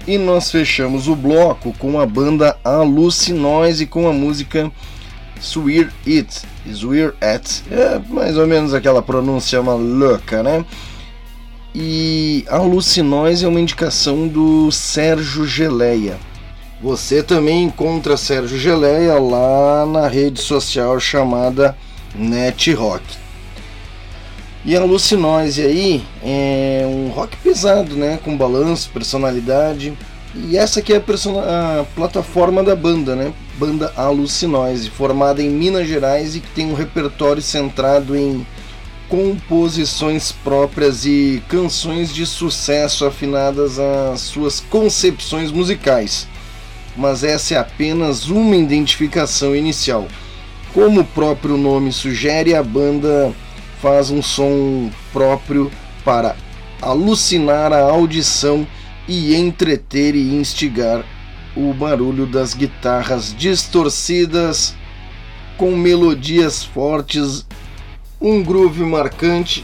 E 0.08 0.18
nós 0.18 0.50
fechamos 0.50 1.10
o 1.10 1.16
bloco 1.16 1.74
com 1.78 2.00
a 2.00 2.06
banda 2.06 2.58
Alucinóis 2.64 3.82
e 3.82 3.86
com 3.86 4.08
a 4.08 4.14
música 4.14 4.72
Swear 5.41 5.91
It, 6.06 6.41
Swear 6.71 7.13
At, 7.19 7.63
é 7.71 7.99
mais 8.10 8.38
ou 8.38 8.45
menos 8.45 8.73
aquela 8.73 9.01
pronúncia 9.01 9.62
maluca, 9.62 10.43
né? 10.43 10.63
E 11.73 12.45
Alucinóis 12.49 13.41
é 13.43 13.47
uma 13.47 13.60
indicação 13.60 14.27
do 14.27 14.71
Sérgio 14.71 15.45
Geleia. 15.45 16.17
Você 16.82 17.23
também 17.23 17.63
encontra 17.63 18.17
Sérgio 18.17 18.58
Geleia 18.58 19.19
lá 19.19 19.86
na 19.86 20.08
rede 20.08 20.41
social 20.41 20.99
chamada 20.99 21.75
Net 22.13 22.73
Rock. 22.73 23.04
E 24.63 24.75
Alucinóise 24.75 25.62
aí 25.62 26.04
é 26.23 26.84
um 26.86 27.10
rock 27.10 27.36
pesado, 27.38 27.95
né? 27.95 28.19
Com 28.23 28.38
balanço, 28.38 28.89
personalidade. 28.91 29.97
E 30.36 30.58
essa 30.58 30.80
aqui 30.82 30.93
é 30.93 30.97
a, 30.97 31.80
a 31.80 31.84
plataforma 31.95 32.62
da 32.62 32.75
banda, 32.75 33.15
né? 33.15 33.34
Banda 33.62 33.93
Alucinóise, 33.95 34.89
formada 34.89 35.39
em 35.39 35.47
Minas 35.47 35.88
Gerais 35.88 36.36
e 36.36 36.39
que 36.39 36.50
tem 36.50 36.65
um 36.65 36.74
repertório 36.74 37.43
centrado 37.43 38.17
em 38.17 38.43
composições 39.08 40.32
próprias 40.32 41.06
e 41.06 41.43
canções 41.47 42.12
de 42.12 42.26
sucesso 42.26 43.06
afinadas 43.06 43.78
às 43.78 44.21
suas 44.21 44.60
concepções 44.60 45.52
musicais. 45.52 46.28
Mas 46.97 47.24
essa 47.24 47.54
é 47.54 47.58
apenas 47.60 48.30
uma 48.30 48.56
identificação 48.56 49.56
inicial. 49.56 50.08
Como 50.74 51.02
o 51.02 51.06
próprio 51.06 51.56
nome 51.56 51.93
sugere, 51.93 52.56
a 52.56 52.63
banda 52.63 53.32
faz 53.80 54.10
um 54.10 54.24
som 54.24 54.89
próprio 55.13 55.71
para 56.04 56.36
alucinar 56.82 57.71
a 57.71 57.82
audição 57.82 58.65
e 59.08 59.36
entreter 59.36 60.15
e 60.15 60.34
instigar 60.34 61.06
o 61.56 61.74
barulho 61.74 62.26
das 62.26 62.54
guitarras 62.54 63.36
distorcidas 63.36 64.76
com 65.58 65.76
melodias 65.76 66.64
fortes, 66.64 67.46
um 68.20 68.42
groove 68.42 68.84
marcante, 68.84 69.64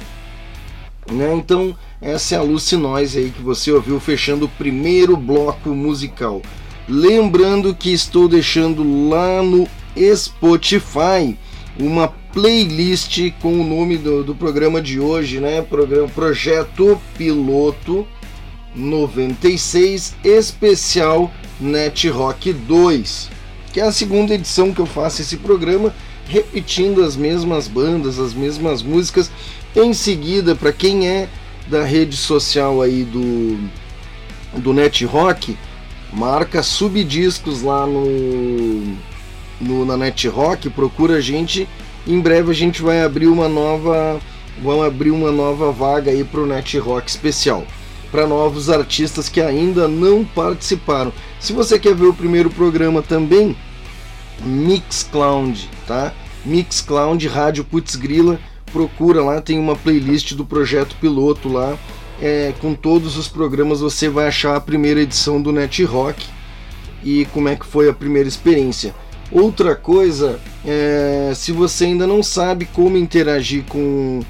né? 1.12 1.34
Então, 1.34 1.76
essa 2.02 2.36
é 2.36 2.38
a 2.38 2.42
Lucinóis 2.42 3.16
aí 3.16 3.32
que 3.32 3.42
você 3.42 3.72
ouviu 3.72 4.00
fechando 4.00 4.46
o 4.46 4.50
primeiro 4.50 5.18
bloco 5.18 5.70
musical. 5.70 6.42
Lembrando 6.88 7.74
que 7.74 7.92
estou 7.92 8.28
deixando 8.28 9.10
lá 9.10 9.42
no 9.42 9.68
Spotify 10.16 11.38
uma 11.80 12.08
playlist 12.08 13.32
com 13.42 13.60
o 13.60 13.64
nome 13.64 13.98
do, 13.98 14.24
do 14.24 14.36
programa 14.36 14.82
de 14.82 15.00
hoje, 15.00 15.40
né? 15.40 15.62
Programa 15.62 16.08
Projeto 16.08 17.00
Piloto 17.18 18.08
96 18.78 20.16
especial 20.24 21.32
Net 21.60 22.08
Rock 22.10 22.54
2, 22.54 23.30
que 23.74 23.80
é 23.80 23.84
a 23.84 23.92
segunda 23.92 24.36
edição 24.36 24.72
que 24.72 24.80
eu 24.80 24.86
faço 24.86 25.22
esse 25.22 25.38
programa, 25.38 25.94
repetindo 26.28 27.04
as 27.04 27.16
mesmas 27.16 27.68
bandas, 27.68 28.20
as 28.20 28.34
mesmas 28.34 28.84
músicas. 28.84 29.32
Em 29.76 29.94
seguida, 29.94 30.56
para 30.56 30.72
quem 30.72 31.08
é 31.08 31.28
da 31.68 31.84
rede 31.84 32.16
social 32.16 32.82
aí 32.82 33.04
do 33.04 33.58
do 34.56 34.74
Net 34.74 35.04
Rock, 35.06 35.58
marca 36.12 36.64
subdiscos 36.64 37.62
lá 37.62 37.86
no, 37.86 38.96
no 39.60 39.86
na 39.86 39.98
Net 39.98 40.28
Rock, 40.28 40.70
procura 40.70 41.16
a 41.16 41.22
gente. 41.22 41.68
Em 42.08 42.20
breve 42.20 42.52
a 42.52 42.56
gente 42.56 42.82
vai 42.82 43.04
abrir 43.04 43.28
uma 43.28 43.50
nova, 43.50 44.20
vamos 44.64 44.86
abrir 44.86 45.12
uma 45.12 45.32
nova 45.32 45.72
vaga 45.72 46.12
aí 46.12 46.24
para 46.24 46.40
o 46.40 46.46
Net 46.46 46.78
Rock 46.78 47.10
especial 47.10 47.66
para 48.18 48.26
novos 48.26 48.68
artistas 48.68 49.30
que 49.30 49.40
ainda 49.40 49.88
não 49.88 50.26
participaram. 50.26 51.14
Se 51.40 51.54
você 51.54 51.78
quer 51.78 51.94
ver 51.94 52.08
o 52.08 52.14
primeiro 52.16 52.50
programa 52.50 53.04
também, 53.04 53.56
Mixcloud, 54.44 55.70
tá? 55.86 56.12
Mixcloud 56.44 57.28
Rádio 57.28 57.64
Putz 57.64 57.96
Grila, 57.96 58.40
procura 58.74 59.24
lá, 59.24 59.40
tem 59.40 59.60
uma 59.60 59.76
playlist 59.76 60.34
do 60.34 60.44
projeto 60.44 60.96
piloto 61.00 61.48
lá. 61.48 61.78
É, 62.20 62.56
com 62.60 62.74
todos 62.74 63.18
os 63.18 63.28
programas 63.28 63.82
você 63.82 64.10
vai 64.10 64.26
achar 64.26 64.56
a 64.56 64.62
primeira 64.62 65.00
edição 65.00 65.40
do 65.40 65.52
Net 65.52 65.84
Rock 65.84 66.26
e 67.04 67.26
como 67.26 67.50
é 67.50 67.56
que 67.56 67.68
foi 67.68 67.88
a 67.88 67.94
primeira 67.94 68.28
experiência. 68.28 68.96
Outra 69.32 69.76
coisa, 69.76 70.40
é, 70.66 71.34
se 71.36 71.52
você 71.52 71.86
ainda 71.86 72.08
não 72.08 72.24
sabe 72.24 72.66
como 72.66 72.98
interagir 72.98 73.64
com 73.66 74.22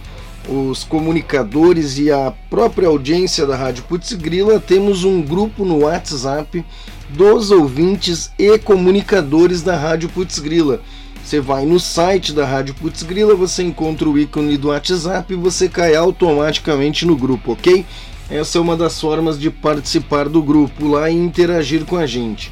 os 0.48 0.84
comunicadores 0.84 1.98
e 2.00 2.12
a 2.12 2.34
própria 2.50 2.88
audiência 2.88 3.46
da 3.46 3.56
Rádio 3.56 3.84
Putz 3.84 4.14
Grila, 4.14 4.60
temos 4.60 5.04
um 5.04 5.22
grupo 5.22 5.66
no 5.66 5.80
WhatsApp 5.80 6.64
dos 7.10 7.52
ouvintes 7.52 8.32
e 8.40 8.58
comunicadores 8.58 9.62
da 9.62 9.76
Rádio 9.76 10.10
Putz 10.10 10.40
Grila. 10.40 10.82
Você 11.24 11.42
vai 11.42 11.66
no 11.66 11.80
site 11.80 12.32
da 12.32 12.46
Rádio 12.46 12.74
Putz 12.76 13.04
Grila, 13.04 13.36
você 13.36 13.62
encontra 13.62 14.08
o 14.08 14.18
ícone 14.18 14.58
do 14.58 14.70
WhatsApp 14.70 15.34
e 15.34 15.36
você 15.36 15.68
cai 15.68 15.96
automaticamente 15.96 17.06
no 17.06 17.18
grupo, 17.18 17.52
ok? 17.52 17.86
Essa 18.30 18.58
é 18.58 18.62
uma 18.62 18.78
das 18.78 19.00
formas 19.00 19.38
de 19.38 19.50
participar 19.50 20.30
do 20.30 20.42
grupo 20.42 20.88
lá 20.88 21.10
e 21.10 21.16
interagir 21.16 21.84
com 21.86 21.98
a 21.98 22.06
gente. 22.06 22.52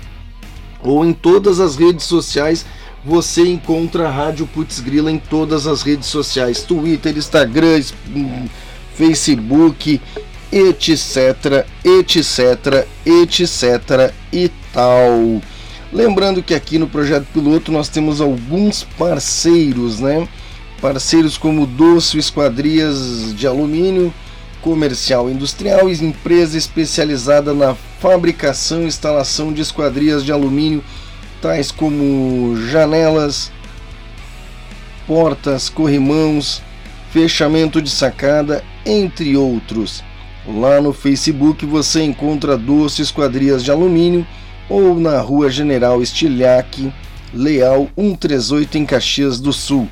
Ou 0.82 1.06
em 1.06 1.14
todas 1.14 1.60
as 1.60 1.78
redes 1.78 2.06
sociais 2.06 2.66
você 3.06 3.48
encontra 3.48 4.08
a 4.08 4.12
Rádio 4.12 4.48
Putz 4.48 4.80
Grila 4.80 5.12
em 5.12 5.20
todas 5.20 5.68
as 5.68 5.84
redes 5.84 6.08
sociais: 6.08 6.64
Twitter, 6.64 7.16
Instagram, 7.16 7.82
Facebook, 8.96 10.02
etc, 10.52 11.68
etc, 11.84 12.88
etc 13.06 14.14
e 14.34 14.50
tal. 14.74 15.42
Lembrando 15.94 16.42
que 16.42 16.56
aqui 16.56 16.80
no 16.80 16.88
projeto 16.88 17.28
piloto 17.32 17.72
nós 17.72 17.88
temos 17.90 18.20
alguns 18.20 18.84
parceiros, 18.98 20.00
né? 20.00 20.28
Parceiros 20.82 21.38
como 21.38 21.66
Doce 21.66 22.18
Esquadrias 22.18 23.34
de 23.36 23.46
Alumínio, 23.48 24.14
Comercial 24.62 25.30
Industrial, 25.30 25.90
empresa 25.90 26.58
especializada 26.58 27.54
na 27.54 27.76
fabricação 28.00 28.82
e 28.84 28.88
instalação 28.88 29.54
de 29.54 29.62
esquadrias 29.62 30.24
de 30.24 30.32
alumínio 30.32 30.84
tais 31.42 31.72
como 31.72 32.56
janelas, 32.70 33.52
portas, 35.08 35.70
corrimãos, 35.70 36.62
fechamento 37.12 37.82
de 37.82 37.90
sacada, 37.90 38.64
entre 38.86 39.38
outros. 39.38 40.04
Lá 40.48 40.80
no 40.80 40.94
Facebook 40.94 41.66
você 41.66 42.04
encontra 42.04 42.58
Doce 42.58 43.02
Esquadrias 43.02 43.64
de 43.64 43.72
Alumínio 43.72 44.26
ou 44.70 45.00
na 45.00 45.20
Rua 45.20 45.50
General 45.50 46.02
Estilhaque, 46.02 46.94
Leal 47.34 47.90
138 47.98 48.78
em 48.78 48.86
Caxias 48.86 49.40
do 49.40 49.52
Sul. 49.52 49.90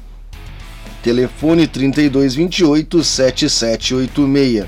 Telefone 1.01 1.67
3228 1.67 3.03
7786. 3.03 4.65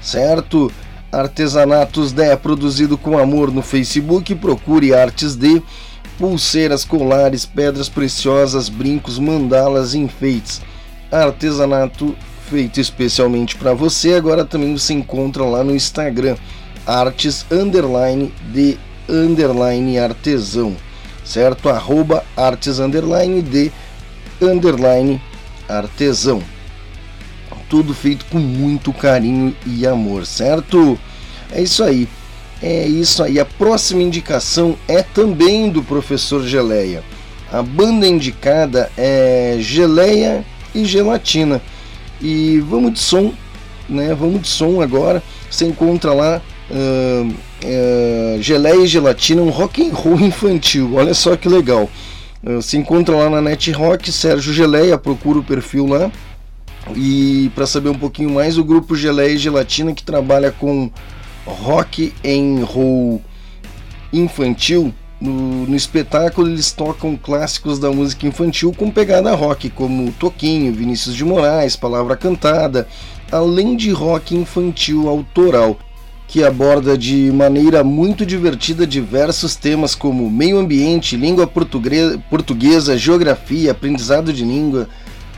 Certo? 0.00 0.72
Artesanatos 1.12 2.12
Dé 2.12 2.36
produzido 2.36 2.96
com 2.96 3.18
amor 3.18 3.52
no 3.52 3.62
Facebook, 3.62 4.34
procure 4.34 4.94
Artes 4.94 5.34
D 5.34 5.62
pulseiras, 6.20 6.84
colares, 6.84 7.46
pedras 7.46 7.88
preciosas, 7.88 8.68
brincos, 8.68 9.18
mandalas, 9.18 9.94
enfeites. 9.94 10.60
Artesanato 11.10 12.14
feito 12.48 12.78
especialmente 12.78 13.56
para 13.56 13.72
você. 13.72 14.12
Agora 14.12 14.44
também 14.44 14.76
você 14.76 14.92
encontra 14.92 15.42
lá 15.44 15.64
no 15.64 15.74
Instagram 15.74 16.36
artes 16.86 17.46
underline 17.50 18.32
de 18.52 18.78
underline 19.08 19.98
artesão, 19.98 20.76
certo? 21.24 21.68
Arroba 21.68 22.24
artes 22.36 22.78
underline 22.78 23.40
de 23.40 23.72
underline 24.42 25.20
artesão. 25.68 26.42
Tudo 27.70 27.94
feito 27.94 28.26
com 28.26 28.38
muito 28.38 28.92
carinho 28.92 29.56
e 29.64 29.86
amor, 29.86 30.26
certo? 30.26 30.98
É 31.52 31.62
isso 31.62 31.84
aí. 31.84 32.08
É 32.60 32.84
isso 32.86 33.22
aí. 33.22 33.38
A 33.38 33.44
próxima 33.44 34.02
indicação 34.02 34.76
é 34.88 35.02
também 35.02 35.70
do 35.70 35.80
professor 35.80 36.44
Geleia. 36.44 37.02
A 37.50 37.62
banda 37.62 38.08
indicada 38.08 38.90
é 38.98 39.56
Geleia 39.60 40.44
e 40.74 40.84
Gelatina. 40.84 41.62
E 42.20 42.58
vamos 42.68 42.94
de 42.94 42.98
som, 42.98 43.32
né? 43.88 44.14
Vamos 44.14 44.42
de 44.42 44.48
som 44.48 44.82
agora. 44.82 45.22
Você 45.48 45.64
encontra 45.64 46.12
lá 46.12 46.42
uh, 46.70 47.26
uh, 47.28 48.42
Geleia 48.42 48.82
e 48.82 48.86
Gelatina, 48.88 49.42
um 49.42 49.50
rock 49.50 49.88
and 49.88 49.94
roll 49.94 50.20
infantil. 50.20 50.94
Olha 50.94 51.14
só 51.14 51.36
que 51.36 51.48
legal. 51.48 51.88
Uh, 52.42 52.60
se 52.60 52.76
encontra 52.76 53.14
lá 53.14 53.30
na 53.30 53.40
Net 53.40 53.70
Rock, 53.70 54.10
Sérgio 54.10 54.52
Geleia, 54.52 54.98
procura 54.98 55.38
o 55.38 55.44
perfil 55.44 55.86
lá. 55.86 56.10
E 56.96 57.50
para 57.54 57.66
saber 57.66 57.88
um 57.88 57.98
pouquinho 57.98 58.30
mais, 58.30 58.58
o 58.58 58.64
grupo 58.64 58.96
Geleia 58.96 59.32
e 59.32 59.38
Gelatina 59.38 59.94
que 59.94 60.02
trabalha 60.02 60.50
com 60.50 60.90
rock 61.46 62.12
and 62.24 62.64
roll 62.64 63.22
infantil. 64.12 64.92
No, 65.20 65.66
no, 65.66 65.76
espetáculo 65.76 66.48
eles 66.48 66.72
tocam 66.72 67.14
clássicos 67.14 67.78
da 67.78 67.90
música 67.90 68.26
infantil 68.26 68.72
com 68.74 68.90
pegada 68.90 69.34
rock, 69.34 69.68
como 69.68 70.10
Toquinho, 70.12 70.72
Vinícius 70.72 71.14
de 71.14 71.24
Moraes, 71.26 71.76
Palavra 71.76 72.16
Cantada, 72.16 72.88
além 73.30 73.76
de 73.76 73.90
rock 73.90 74.34
infantil 74.34 75.10
autoral, 75.10 75.78
que 76.26 76.42
aborda 76.42 76.96
de 76.96 77.30
maneira 77.32 77.84
muito 77.84 78.24
divertida 78.24 78.86
diversos 78.86 79.56
temas 79.56 79.94
como 79.94 80.30
meio 80.30 80.58
ambiente, 80.58 81.16
língua 81.16 81.46
portuguesa, 81.46 82.96
geografia, 82.96 83.72
aprendizado 83.72 84.32
de 84.32 84.42
língua, 84.42 84.88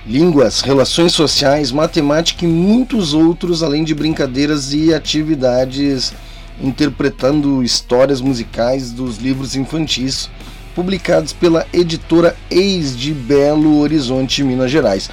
línguas, 0.07 0.61
relações 0.61 1.13
sociais, 1.13 1.71
matemática 1.71 2.45
e 2.45 2.49
muitos 2.49 3.15
outros, 3.15 3.63
além 3.63 3.85
de 3.85 3.95
brincadeiras 3.95 4.73
e 4.75 4.93
atividades 4.93 6.13
interpretando 6.61 7.63
histórias 7.63 8.21
musicais 8.21 8.91
dos 8.91 9.19
livros 9.19 9.57
infantis 9.57 10.29
publicados 10.75 11.33
pela 11.33 11.67
editora 11.73 12.37
Ex 12.51 12.97
de 12.97 13.13
Belo 13.13 13.79
Horizonte, 13.79 14.43
Minas 14.43 14.71
Gerais. 14.71 15.11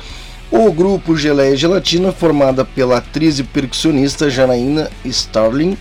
O 0.51 0.71
grupo 0.71 1.15
Geleia 1.15 1.55
Gelatina, 1.55 2.11
formada 2.11 2.65
pela 2.65 2.97
atriz 2.97 3.37
e 3.39 3.43
percussionista 3.43 4.29
Janaína 4.29 4.89
Starling 5.05 5.77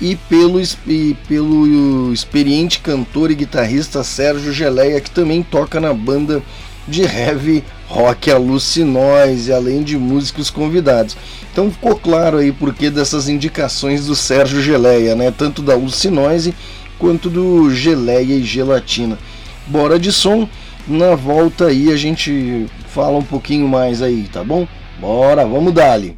e 0.00 0.14
pelo, 0.28 0.60
e 0.60 1.16
pelo 1.26 2.12
experiente 2.12 2.80
cantor 2.80 3.30
e 3.30 3.34
guitarrista 3.34 4.04
Sérgio 4.04 4.52
Geleia, 4.52 5.00
que 5.00 5.10
também 5.10 5.42
toca 5.42 5.80
na 5.80 5.92
banda 5.92 6.42
de 6.86 7.02
heavy 7.02 7.64
rock 7.88 8.30
Alucinóis, 8.30 9.50
além 9.50 9.82
de 9.82 9.96
músicos 9.96 10.50
convidados. 10.50 11.16
Então 11.52 11.70
ficou 11.70 11.96
claro 11.96 12.38
aí 12.38 12.52
porque 12.52 12.90
dessas 12.90 13.28
indicações 13.28 14.06
do 14.06 14.14
Sérgio 14.14 14.60
Geleia, 14.60 15.14
né? 15.14 15.30
Tanto 15.30 15.62
da 15.62 15.74
Alucinóise 15.74 16.54
quanto 16.98 17.30
do 17.30 17.70
Geleia 17.70 18.34
e 18.34 18.42
Gelatina. 18.42 19.18
Bora 19.66 19.98
de 19.98 20.12
som, 20.12 20.48
na 20.86 21.14
volta 21.14 21.66
aí 21.66 21.92
a 21.92 21.96
gente 21.96 22.66
fala 22.88 23.18
um 23.18 23.24
pouquinho 23.24 23.66
mais 23.68 24.02
aí, 24.02 24.28
tá 24.32 24.44
bom? 24.44 24.66
Bora, 25.00 25.46
vamos 25.46 25.72
dali. 25.72 26.16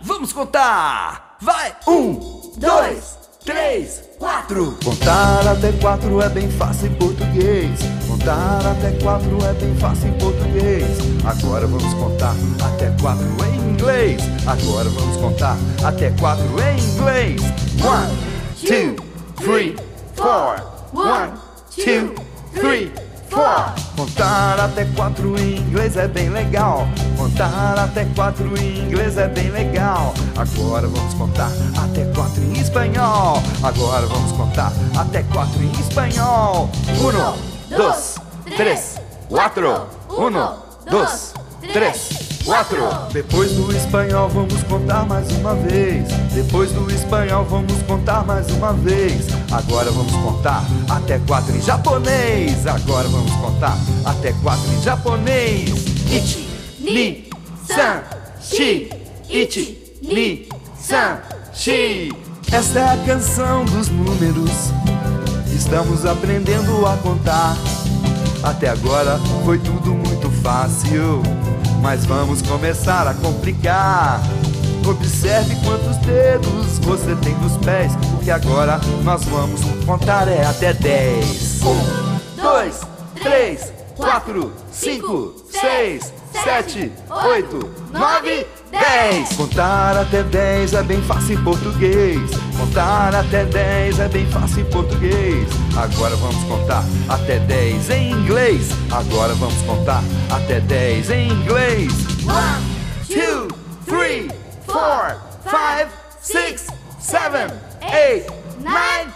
Vamos 0.00 0.32
contar! 0.32 1.36
Vai! 1.40 1.74
Um, 1.88 2.52
dois, 2.56 3.18
três, 3.44 3.99
quatro! 4.20 4.76
Contar 4.84 5.48
até 5.48 5.72
quatro 5.72 6.20
é 6.20 6.28
bem 6.28 6.48
fácil 6.50 6.88
em 6.88 6.94
português. 6.94 7.80
Contar 8.06 8.60
até 8.66 8.92
quatro 9.02 9.38
é 9.44 9.52
bem 9.54 9.74
fácil 9.76 10.08
em 10.08 10.12
português. 10.18 10.84
Agora 11.24 11.66
vamos 11.66 11.94
contar 11.94 12.34
até 12.62 12.90
quatro 13.00 13.26
em 13.46 13.70
inglês. 13.70 14.22
Agora 14.46 14.88
vamos 14.90 15.16
contar 15.16 15.56
até 15.82 16.10
quatro 16.10 16.44
em 16.44 16.78
inglês. 16.78 17.40
One, 17.82 18.18
two, 18.60 18.96
three, 19.36 19.76
four. 20.14 20.56
One, 20.92 21.32
two, 21.74 22.14
three, 22.52 22.92
four. 23.30 23.72
Contar 23.96 24.60
até 24.60 24.84
quatro 24.96 25.38
em 25.38 25.56
inglês 25.56 25.96
é 25.96 26.06
bem 26.06 26.28
legal. 26.28 26.86
Contar 27.30 27.78
até 27.78 28.04
quatro 28.16 28.58
em 28.58 28.80
inglês 28.80 29.16
é 29.16 29.28
bem 29.28 29.50
legal. 29.50 30.12
Agora 30.36 30.88
vamos 30.88 31.14
contar 31.14 31.50
até 31.80 32.04
quatro 32.06 32.42
em 32.42 32.60
espanhol. 32.60 33.40
Agora 33.62 34.06
vamos 34.06 34.32
contar 34.32 34.72
até 34.98 35.22
quatro 35.22 35.62
em 35.62 35.70
espanhol. 35.80 36.68
Uno, 37.00 37.34
dois, 37.74 38.16
três, 38.56 39.00
quatro. 39.28 39.86
Uno, 40.10 40.54
dois, 40.90 41.32
três. 41.72 42.08
Quatro. 42.44 42.82
Depois 43.12 43.52
do 43.52 43.74
espanhol 43.76 44.28
vamos 44.28 44.62
contar 44.64 45.06
mais 45.06 45.30
uma 45.30 45.54
vez. 45.54 46.08
Depois 46.34 46.72
do 46.72 46.90
espanhol 46.90 47.44
vamos 47.44 47.80
contar 47.82 48.24
mais 48.24 48.50
uma 48.50 48.72
vez. 48.72 49.26
Agora 49.52 49.90
vamos 49.92 50.12
contar 50.12 50.64
até 50.88 51.18
quatro 51.20 51.54
em 51.54 51.62
japonês. 51.62 52.66
Agora 52.66 53.08
vamos 53.08 53.32
contar 53.36 53.78
até 54.04 54.32
quatro 54.42 54.68
em 54.72 54.82
japonês. 54.82 55.70
Ichi, 56.10 56.49
ni, 56.92 57.28
san, 57.66 58.02
shi. 58.40 58.90
Ichi, 59.28 59.78
ni, 60.02 60.48
san, 60.78 61.20
shi. 61.52 62.12
Esta 62.52 62.80
é 62.80 62.88
a 62.94 62.96
canção 63.06 63.64
dos 63.64 63.88
números. 63.88 64.72
Estamos 65.54 66.04
aprendendo 66.04 66.86
a 66.86 66.96
contar. 66.96 67.56
Até 68.42 68.68
agora 68.68 69.18
foi 69.44 69.58
tudo 69.58 69.94
muito 69.94 70.30
fácil 70.42 71.22
mas 71.80 72.04
vamos 72.04 72.42
começar 72.42 73.06
a 73.06 73.14
complicar. 73.14 74.20
Observe 74.86 75.54
quantos 75.64 75.96
dedos 75.98 76.78
você 76.78 77.14
tem 77.16 77.34
nos 77.36 77.56
pés, 77.58 77.92
porque 78.12 78.30
agora 78.30 78.80
nós 79.02 79.24
vamos 79.24 79.60
contar 79.84 80.28
é 80.28 80.44
até 80.44 80.72
dez. 80.72 81.60
Um, 81.62 82.40
dois, 82.40 82.80
três, 83.20 83.72
quatro, 83.96 84.52
cinco, 84.72 85.34
seis, 85.50 86.12
sete, 86.42 86.92
oito, 87.24 87.70
nove, 87.92 88.46
dez. 88.70 89.32
Contar 89.36 89.96
até 89.96 90.22
dez 90.22 90.72
é 90.72 90.82
bem 90.82 91.02
fácil 91.02 91.38
em 91.38 91.44
português. 91.44 92.30
Contar 92.56 93.14
até 93.14 93.44
dez 93.44 93.98
é 93.98 94.08
bem 94.08 94.26
fácil 94.30 94.60
em 94.60 94.64
português. 94.66 95.48
Agora 95.76 96.16
vamos 96.16 96.42
contar 96.44 96.84
até 97.08 97.38
dez 97.40 97.90
em 97.90 98.12
inglês. 98.12 98.68
Agora 98.90 99.34
vamos 99.34 99.60
contar 99.62 100.02
até 100.30 100.60
dez 100.60 101.10
em 101.10 101.28
inglês. 101.30 101.92
One, 102.24 102.64
two, 103.06 103.48
three, 103.86 104.30
four, 104.66 105.16
five, 105.44 105.90
six, 106.20 106.66
seven, 106.98 107.48
eight, 107.82 108.26
nine. 108.60 109.12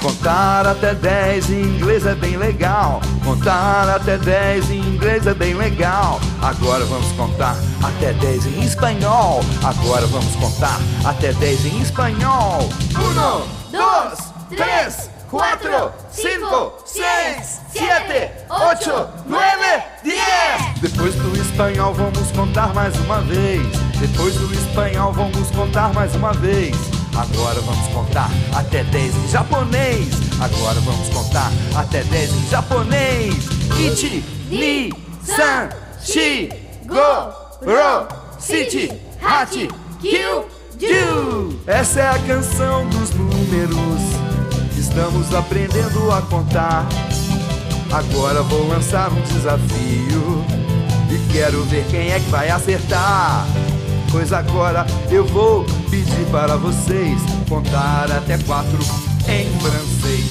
Contar 0.00 0.66
até 0.66 0.94
10 0.94 1.50
em 1.50 1.62
inglês 1.62 2.06
é 2.06 2.14
bem 2.14 2.36
legal. 2.36 3.00
Contar 3.24 3.88
até 3.88 4.18
10 4.18 4.70
em 4.70 4.78
inglês 4.78 5.26
é 5.26 5.34
bem 5.34 5.54
legal. 5.54 6.20
Agora 6.42 6.84
vamos 6.84 7.10
contar 7.12 7.56
até 7.82 8.12
10 8.12 8.46
em 8.46 8.64
espanhol. 8.64 9.40
Agora 9.62 10.06
vamos 10.06 10.34
contar 10.36 10.78
até 11.04 11.32
10 11.32 11.66
em 11.66 11.80
espanhol. 11.82 12.68
Um, 12.96 13.70
dois, 13.70 14.32
três, 14.50 15.10
quatro, 15.30 15.92
cinco, 16.10 16.72
seis, 16.84 17.60
sete, 17.72 18.30
oito, 18.50 19.08
nove, 19.26 19.82
dez. 20.04 20.80
Depois 20.80 21.14
do 21.14 21.36
espanhol 21.36 21.92
vamos 21.94 22.30
contar 22.32 22.72
mais 22.74 22.94
uma 23.00 23.20
vez. 23.22 23.66
Depois 23.98 24.34
do 24.34 24.52
espanhol 24.52 25.12
vamos 25.12 25.50
contar 25.50 25.92
mais 25.92 26.14
uma 26.14 26.32
vez. 26.32 26.76
Agora 27.16 27.60
vamos 27.60 27.86
contar 27.88 28.30
até 28.52 28.82
10 28.84 29.14
em 29.14 29.28
japonês. 29.28 30.08
Agora 30.40 30.80
vamos 30.80 31.08
contar 31.10 31.52
até 31.74 32.02
10 32.02 32.30
em 32.32 32.48
japonês. 32.50 33.34
Ichi, 33.78 34.24
ni, 34.50 34.92
san, 35.22 35.68
shi, 36.02 36.50
go, 36.86 36.96
ro, 37.64 38.08
siti, 38.38 38.90
hachi, 39.22 39.68
kyu, 40.00 40.44
ju. 40.78 41.60
Essa 41.66 42.00
é 42.00 42.08
a 42.08 42.18
canção 42.18 42.88
dos 42.88 43.10
números. 43.10 44.00
Estamos 44.76 45.32
aprendendo 45.34 46.10
a 46.10 46.20
contar. 46.22 46.86
Agora 47.92 48.42
vou 48.42 48.66
lançar 48.68 49.10
um 49.12 49.20
desafio. 49.22 50.44
E 51.10 51.32
quero 51.32 51.62
ver 51.64 51.84
quem 51.90 52.10
é 52.10 52.18
que 52.18 52.28
vai 52.28 52.50
acertar. 52.50 53.46
Pois 54.14 54.32
agora 54.32 54.86
eu 55.10 55.26
vou 55.26 55.64
pedir 55.90 56.24
para 56.30 56.56
vocês 56.56 57.20
contar 57.48 58.06
até 58.12 58.38
quatro 58.38 58.78
em 59.26 59.50
francês. 59.58 60.30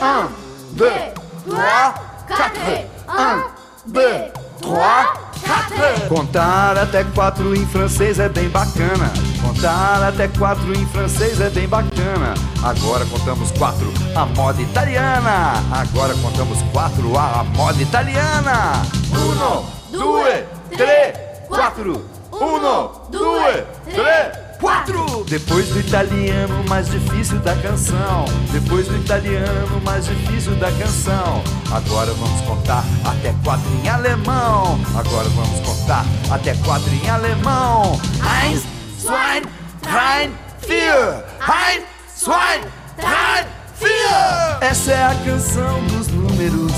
Un, 0.00 0.28
deux, 0.72 1.12
trois, 1.46 1.94
quatre. 2.26 2.86
Un, 3.06 3.42
deux, 3.84 4.32
trois, 4.62 5.12
quatre. 5.44 6.08
Contar 6.08 6.78
até 6.78 7.04
quatro 7.04 7.54
em 7.54 7.66
francês 7.66 8.18
é 8.18 8.30
bem 8.30 8.48
bacana. 8.48 9.12
Contar 9.42 10.04
até 10.04 10.26
quatro 10.28 10.72
em 10.72 10.86
francês 10.86 11.38
é 11.38 11.50
bem 11.50 11.68
bacana. 11.68 12.32
Agora 12.62 13.04
contamos 13.04 13.50
quatro 13.50 13.92
a 14.16 14.24
moda 14.24 14.62
italiana. 14.62 15.52
Agora 15.70 16.14
contamos 16.14 16.62
quatro 16.72 17.18
a 17.18 17.44
moda 17.44 17.82
italiana. 17.82 18.82
Uno, 19.12 19.66
due, 19.92 20.44
três, 20.74 21.14
quatro. 21.46 22.17
Um, 22.40 23.10
dois, 23.10 23.64
três, 23.92 24.58
quatro. 24.60 25.24
Depois 25.28 25.68
do 25.68 25.80
italiano 25.80 26.64
mais 26.68 26.88
difícil 26.88 27.38
da 27.40 27.56
canção. 27.56 28.24
Depois 28.52 28.86
do 28.86 28.96
italiano 28.96 29.80
mais 29.84 30.06
difícil 30.06 30.54
da 30.56 30.70
canção. 30.72 31.42
Agora 31.72 32.12
vamos 32.12 32.40
contar 32.42 32.84
até 33.04 33.34
quatro 33.42 33.68
em 33.82 33.88
alemão. 33.88 34.78
Agora 34.96 35.28
vamos 35.30 35.60
contar 35.66 36.04
até 36.30 36.54
quatro 36.64 36.90
em 36.92 37.10
alemão. 37.10 38.00
Eins, 38.44 38.62
zwei, 38.98 39.42
drei, 39.82 40.30
vier. 40.66 41.24
Eins, 41.40 41.84
zwei, 42.16 42.60
drei, 42.96 43.46
vier. 43.80 44.58
Essa 44.60 44.92
é 44.92 45.04
a 45.04 45.14
canção 45.24 45.82
dos 45.86 46.06
números 46.08 46.72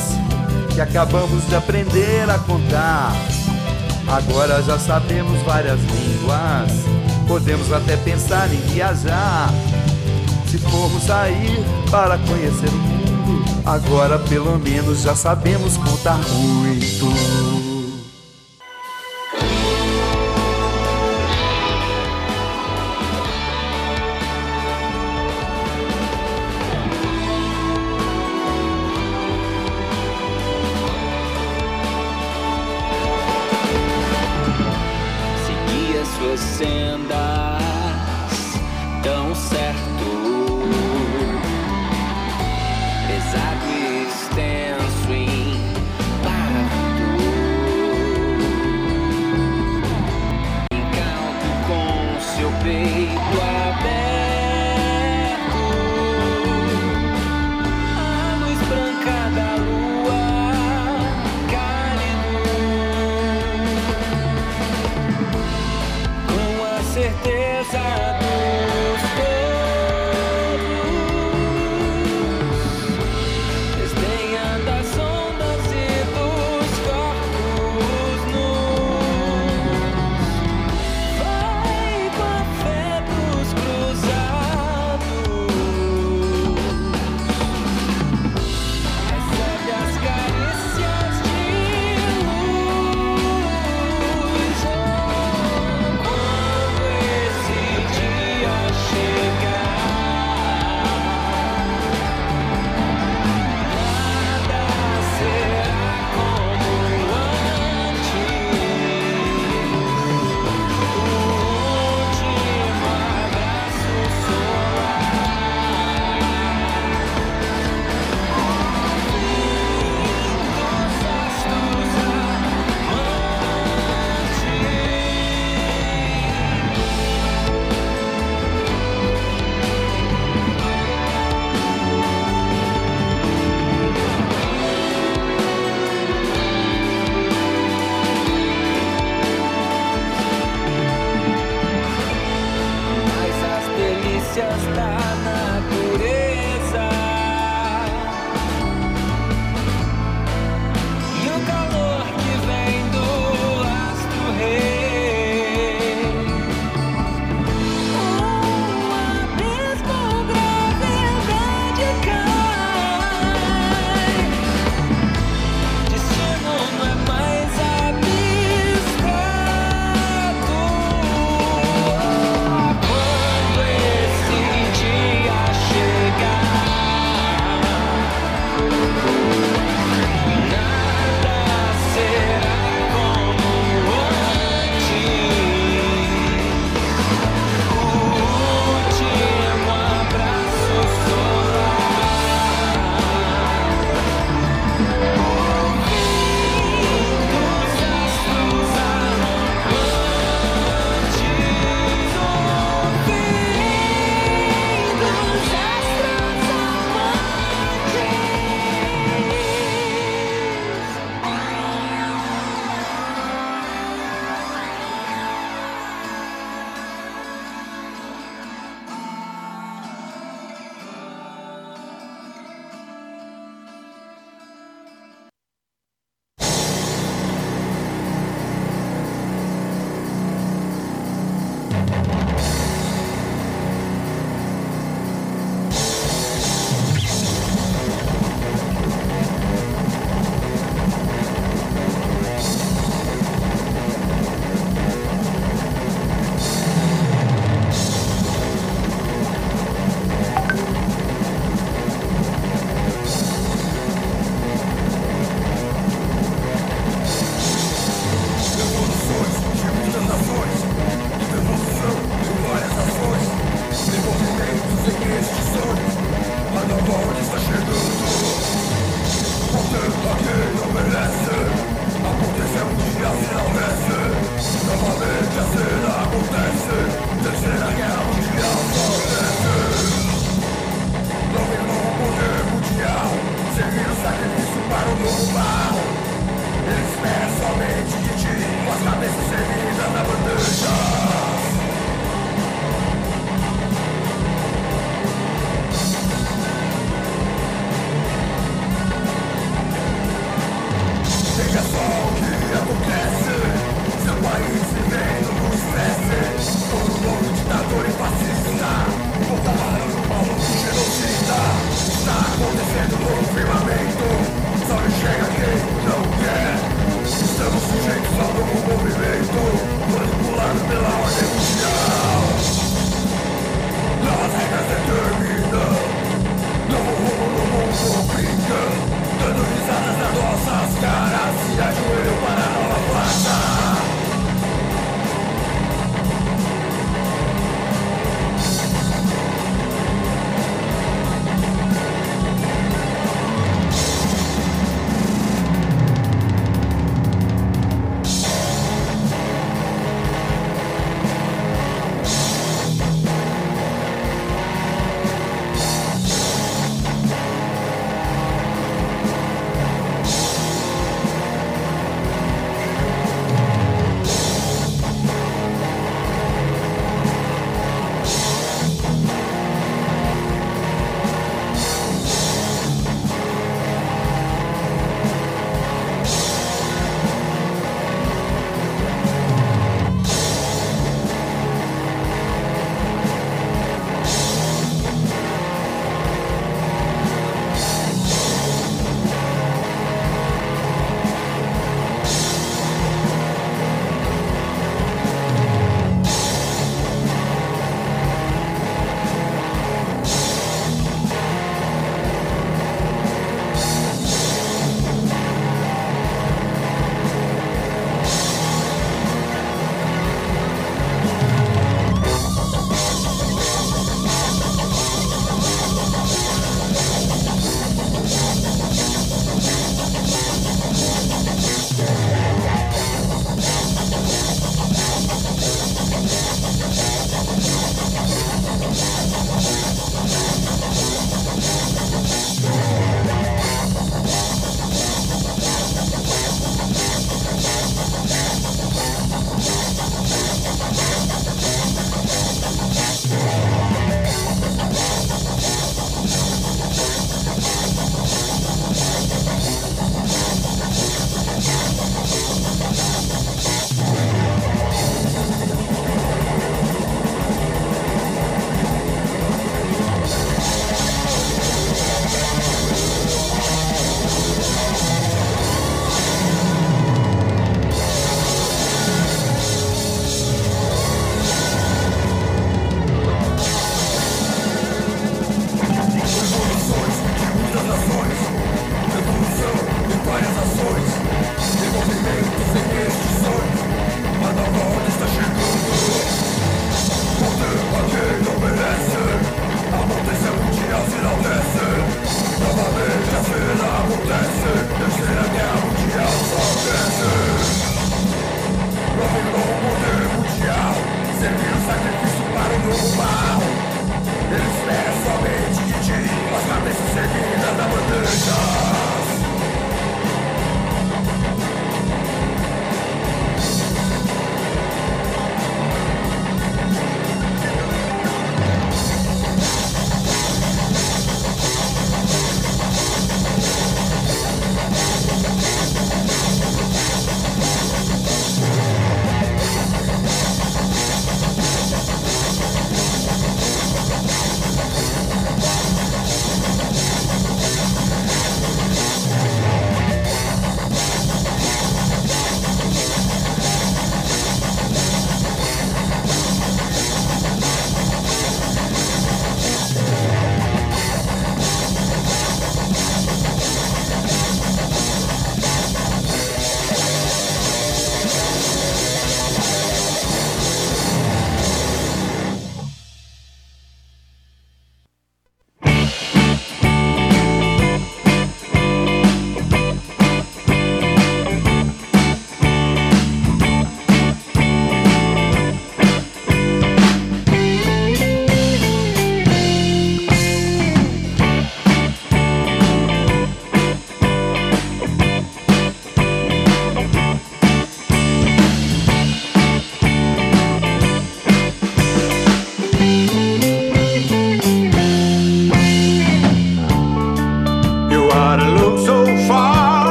que 0.75 0.81
acabamos 0.81 1.47
de 1.49 1.55
aprender 1.55 2.31
a 2.31 2.39
contar. 2.39 3.13
Agora 4.07 4.63
já 4.63 4.79
sabemos 4.79 5.41
várias 5.43 5.79
línguas, 5.81 6.71
podemos 7.29 7.73
até 7.73 7.97
pensar 7.97 8.53
em 8.53 8.61
viajar. 8.73 9.51
Se 10.47 10.59
formos 10.59 11.05
sair 11.05 11.65
para 11.91 12.19
conhecer 12.19 12.69
o 12.69 12.73
mundo, 12.73 13.45
agora 13.65 14.19
pelo 14.19 14.59
menos 14.59 15.03
já 15.03 15.15
sabemos 15.15 15.77
contar 15.77 16.19
muito. 16.19 17.50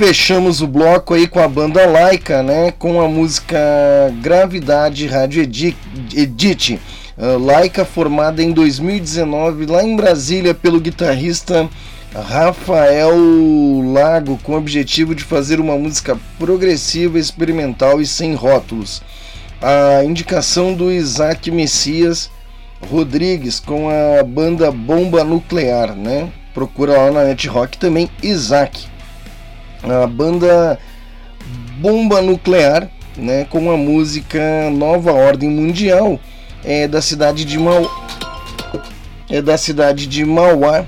Fechamos 0.00 0.62
o 0.62 0.66
bloco 0.66 1.12
aí 1.12 1.26
com 1.26 1.40
a 1.40 1.46
banda 1.46 1.84
Laika, 1.84 2.42
né? 2.42 2.72
Com 2.78 3.02
a 3.02 3.06
música 3.06 3.58
Gravidade 4.22 5.06
Rádio 5.06 5.42
Edit. 5.42 6.80
Uh, 7.18 7.36
Laika 7.38 7.84
formada 7.84 8.42
em 8.42 8.50
2019 8.50 9.66
lá 9.66 9.84
em 9.84 9.94
Brasília 9.94 10.54
pelo 10.54 10.80
guitarrista 10.80 11.68
Rafael 12.14 13.14
Lago, 13.92 14.40
com 14.42 14.52
o 14.52 14.56
objetivo 14.56 15.14
de 15.14 15.22
fazer 15.22 15.60
uma 15.60 15.76
música 15.76 16.18
progressiva, 16.38 17.18
experimental 17.18 18.00
e 18.00 18.06
sem 18.06 18.32
rótulos. 18.32 19.02
A 19.60 20.02
indicação 20.02 20.72
do 20.72 20.90
Isaac 20.90 21.50
Messias 21.50 22.30
Rodrigues 22.90 23.60
com 23.60 23.90
a 23.90 24.22
banda 24.22 24.72
Bomba 24.72 25.22
Nuclear, 25.24 25.94
né? 25.94 26.32
Procura 26.54 26.96
lá 26.96 27.10
na 27.12 27.24
Net 27.24 27.46
Rock 27.48 27.76
também 27.76 28.08
Isaac 28.22 28.89
a 29.82 30.06
banda 30.06 30.78
Bomba 31.78 32.20
Nuclear, 32.20 32.88
né, 33.16 33.46
com 33.48 33.70
a 33.70 33.76
música 33.76 34.70
Nova 34.70 35.12
Ordem 35.12 35.48
Mundial, 35.48 36.18
é 36.64 36.86
da 36.86 37.00
cidade 37.00 37.44
de 37.44 37.58
Mau 37.58 37.88
é 39.30 39.40
da 39.40 39.56
cidade 39.56 40.06
de 40.08 40.24
Mauá, 40.24 40.84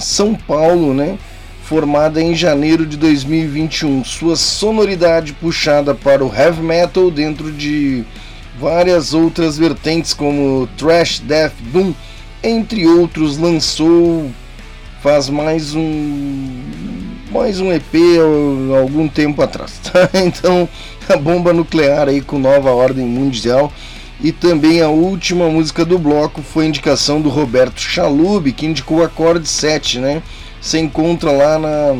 São 0.00 0.34
Paulo, 0.34 0.94
né? 0.94 1.18
Formada 1.64 2.20
em 2.20 2.34
janeiro 2.34 2.86
de 2.86 2.96
2021. 2.96 4.04
Sua 4.04 4.36
sonoridade 4.36 5.34
puxada 5.34 5.94
para 5.94 6.24
o 6.24 6.34
heavy 6.34 6.62
metal 6.62 7.10
dentro 7.10 7.52
de 7.52 8.02
várias 8.58 9.12
outras 9.12 9.58
vertentes 9.58 10.14
como 10.14 10.66
thrash, 10.78 11.20
death, 11.20 11.52
doom, 11.72 11.92
entre 12.42 12.86
outros, 12.86 13.36
lançou 13.36 14.30
faz 15.04 15.28
mais 15.28 15.74
um 15.74 16.62
mais 17.34 17.58
um 17.58 17.72
EP 17.72 17.92
algum 18.80 19.08
tempo 19.08 19.42
atrás. 19.42 19.80
Tá? 19.82 20.08
Então, 20.24 20.68
a 21.08 21.16
bomba 21.16 21.52
nuclear 21.52 22.08
aí 22.08 22.20
com 22.20 22.38
nova 22.38 22.70
ordem 22.70 23.04
mundial. 23.04 23.72
E 24.22 24.30
também 24.30 24.80
a 24.80 24.88
última 24.88 25.48
música 25.48 25.84
do 25.84 25.98
bloco 25.98 26.40
foi 26.40 26.66
indicação 26.66 27.20
do 27.20 27.28
Roberto 27.28 27.80
Chalub, 27.80 28.52
que 28.52 28.64
indicou 28.64 28.98
o 28.98 29.02
acorde 29.02 29.48
7, 29.48 29.98
né? 29.98 30.22
Você 30.60 30.78
encontra 30.78 31.32
lá 31.32 31.58
na, 31.58 31.96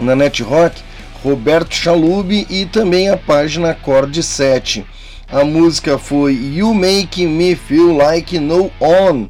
na 0.00 0.14
Net 0.14 0.44
Rock, 0.44 0.80
Roberto 1.24 1.74
Chalub 1.74 2.46
e 2.48 2.66
também 2.66 3.08
a 3.10 3.16
página 3.16 3.70
acorde 3.70 4.22
7. 4.22 4.86
A 5.28 5.44
música 5.44 5.98
foi 5.98 6.34
You 6.34 6.72
Make 6.72 7.26
Me 7.26 7.56
Feel 7.56 7.96
Like 7.96 8.38
No 8.38 8.70
On. 8.80 9.26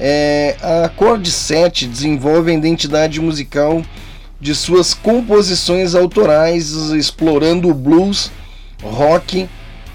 É, 0.00 0.56
a 0.60 0.86
acorde 0.86 1.30
7 1.30 1.86
desenvolve 1.86 2.50
a 2.50 2.54
identidade 2.54 3.20
musical 3.20 3.84
de 4.40 4.54
suas 4.54 4.94
composições 4.94 5.94
autorais, 5.94 6.72
explorando 6.90 7.68
o 7.68 7.74
blues, 7.74 8.30
rock 8.82 9.48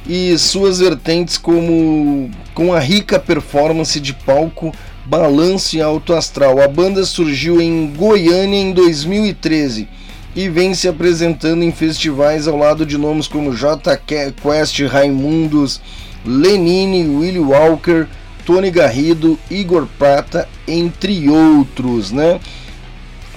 e 0.08 0.38
suas 0.38 0.80
vertentes 0.80 1.38
como 1.38 2.30
com 2.54 2.74
a 2.74 2.80
rica 2.80 3.18
performance 3.18 4.00
de 4.00 4.14
palco, 4.14 4.74
balanço 5.06 5.76
e 5.78 5.82
alto 5.82 6.14
astral. 6.14 6.62
A 6.62 6.68
banda 6.68 7.06
surgiu 7.06 7.62
em 7.62 7.94
Goiânia 7.96 8.60
em 8.60 8.74
2013 8.74 9.88
e 10.36 10.50
vem 10.50 10.74
se 10.74 10.88
apresentando 10.88 11.64
em 11.64 11.72
festivais 11.72 12.48
ao 12.48 12.58
lado 12.58 12.86
de 12.86 12.98
nomes 12.98 13.28
como 13.28 13.56
J 13.56 13.98
Quest, 13.98 14.80
Raimundos, 14.82 15.80
Lenine, 16.26 17.08
Willie 17.08 17.40
Walker, 17.40 18.08
Tony 18.46 18.72
Garrido, 18.72 19.40
Igor 19.50 19.88
Prata, 19.98 20.50
entre 20.68 21.30
outros, 21.30 22.12
né? 22.12 22.40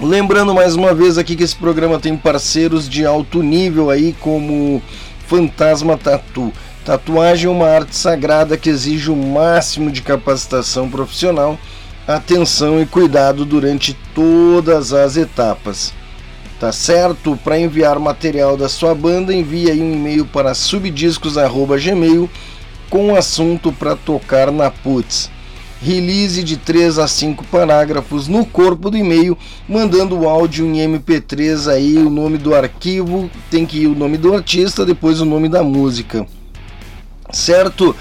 Lembrando 0.01 0.55
mais 0.55 0.75
uma 0.75 0.93
vez 0.93 1.17
aqui 1.17 1.35
que 1.35 1.43
esse 1.43 1.57
programa 1.57 1.99
tem 1.99 2.15
parceiros 2.19 2.87
de 2.87 3.07
alto 3.07 3.43
nível 3.43 3.89
aí, 3.89 4.15
como 4.21 4.83
Fantasma 5.27 5.97
Tatu. 5.97 6.53
Tatuagem 6.85 7.47
é 7.47 7.51
uma 7.51 7.67
arte 7.67 7.97
sagrada 7.97 8.59
que 8.59 8.69
exige 8.69 9.11
o 9.11 9.17
máximo 9.17 9.91
de 9.91 10.03
capacitação 10.03 10.91
profissional, 10.91 11.59
atenção 12.07 12.79
e 12.79 12.85
cuidado 12.85 13.47
durante 13.47 13.97
todas 14.15 14.93
as 14.93 15.17
etapas. 15.17 15.95
Tá 16.61 16.71
certo? 16.73 17.35
Para 17.43 17.59
enviar 17.59 17.99
material 17.99 18.55
da 18.55 18.69
sua 18.69 18.95
banda, 18.95 19.33
envie 19.33 19.71
aí 19.71 19.81
um 19.81 19.95
e-mail 19.95 20.27
para 20.27 20.53
subdiscos@gmail 20.53 22.29
com 22.91 23.13
o 23.13 23.17
assunto 23.17 23.73
para 23.73 23.97
tocar 23.97 24.53
na 24.53 24.71
Putz 24.71 25.35
release 25.81 26.43
de 26.43 26.57
3 26.57 26.99
a 26.99 27.07
5 27.07 27.45
parágrafos 27.45 28.29
no 28.29 28.45
corpo 28.45 28.91
do 28.91 28.97
e-mail, 28.97 29.37
mandando 29.69 30.19
o 30.19 30.29
áudio 30.29 30.67
em 30.67 30.79
MP3 30.79 31.71
aí, 31.71 31.99
o 31.99 32.11
nome 32.11 32.39
do 32.39 32.55
arquivo, 32.55 33.31
tem 33.51 33.67
que 33.67 33.81
ir 33.81 33.87
o 33.87 33.95
nome 33.95 34.17
do 34.17 34.35
artista, 34.35 34.85
depois 34.85 35.21
o 35.21 35.25
nome 35.25 35.49
da 35.49 35.63
música. 35.63 36.27
Certo? 37.31 37.95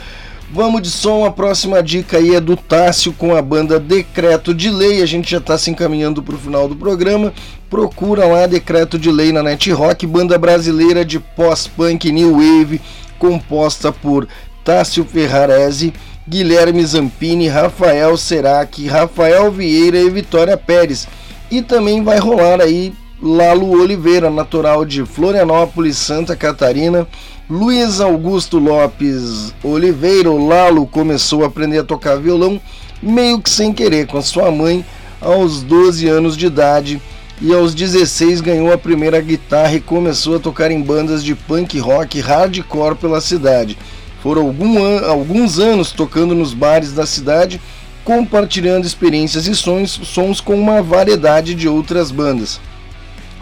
Vamos 0.52 0.84
de 0.84 0.90
som, 0.90 1.26
a 1.26 1.32
próxima 1.32 1.82
dica 1.82 2.18
aí 2.18 2.36
é 2.36 2.40
do 2.40 2.56
Tássio 2.56 3.12
com 3.12 3.36
a 3.36 3.42
banda 3.42 3.80
Decreto 3.80 4.54
de 4.54 4.70
Lei. 4.70 5.02
A 5.02 5.06
gente 5.06 5.30
já 5.30 5.40
está 5.40 5.58
se 5.58 5.72
encaminhando 5.72 6.22
para 6.22 6.36
o 6.36 6.40
final 6.40 6.68
do 6.68 6.76
programa. 6.76 7.34
Procura 7.68 8.26
lá 8.26 8.46
Decreto 8.46 8.98
de 8.98 9.12
Lei 9.12 9.34
na 9.34 9.42
Net 9.42 9.72
Rock, 9.72 10.06
banda 10.06 10.38
brasileira 10.38 11.04
de 11.04 11.20
pós-punk 11.20 12.12
new 12.12 12.34
wave, 12.34 12.80
composta 13.18 13.92
por 13.92 14.28
Tássio 14.64 15.04
Ferrarese 15.04 15.94
Guilherme 16.28 16.84
Zampini, 16.86 17.48
Rafael 17.48 18.18
Serac, 18.18 18.88
Rafael 18.88 19.52
Vieira 19.52 20.00
e 20.00 20.10
Vitória 20.10 20.58
Pérez. 20.58 21.08
E 21.52 21.62
também 21.62 22.04
vai 22.04 22.18
rolar 22.18 22.62
aí 22.62 22.94
Lalo 23.22 23.70
Oliveira, 23.80 24.30
natural 24.30 24.84
de 24.84 25.06
Florianópolis, 25.06 25.98
Santa 25.98 26.36
Catarina. 26.36 27.08
Luiz 27.48 28.02
Augusto 28.02 28.58
Lopes 28.58 29.54
Oliveira, 29.64 30.32
o 30.32 30.48
Lalo, 30.48 30.88
começou 30.88 31.44
a 31.44 31.48
aprender 31.48 31.78
a 31.78 31.84
tocar 31.84 32.18
violão 32.18 32.60
meio 33.04 33.40
que 33.40 33.50
sem 33.50 33.72
querer 33.72 34.08
com 34.08 34.18
a 34.18 34.22
sua 34.24 34.52
mãe 34.52 34.84
aos 35.22 35.62
12 35.62 36.08
anos 36.08 36.36
de 36.36 36.48
idade 36.48 37.00
e 37.42 37.54
aos 37.54 37.76
16 37.76 38.42
ganhou 38.42 38.72
a 38.72 38.78
primeira 38.78 39.20
guitarra 39.22 39.76
e 39.76 39.82
começou 39.82 40.38
a 40.38 40.40
tocar 40.40 40.72
em 40.72 40.82
bandas 40.82 41.24
de 41.24 41.36
punk 41.36 41.78
rock 41.80 42.20
hardcore 42.20 42.96
pela 42.96 43.22
cidade. 43.22 43.78
Foram 44.26 44.42
algum 44.42 44.84
an 44.84 45.08
alguns 45.08 45.60
anos 45.60 45.92
tocando 45.92 46.34
nos 46.34 46.52
bares 46.52 46.94
da 46.94 47.06
cidade, 47.06 47.62
compartilhando 48.04 48.88
experiências 48.88 49.46
e 49.46 49.54
sons, 49.54 50.00
sons 50.04 50.42
com 50.42 50.56
uma 50.56 50.82
variedade 50.82 51.54
de 51.54 51.70
outras 51.70 52.10
bandas. 52.10 52.60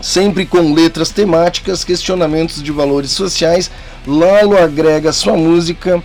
Sempre 0.02 0.46
com 0.46 0.74
letras 0.74 1.10
temáticas, 1.10 1.86
questionamentos 1.86 2.62
de 2.62 2.70
valores 2.70 3.12
sociais, 3.12 3.72
Lalo 4.06 4.58
agrega 4.58 5.14
sua 5.14 5.38
música 5.38 6.04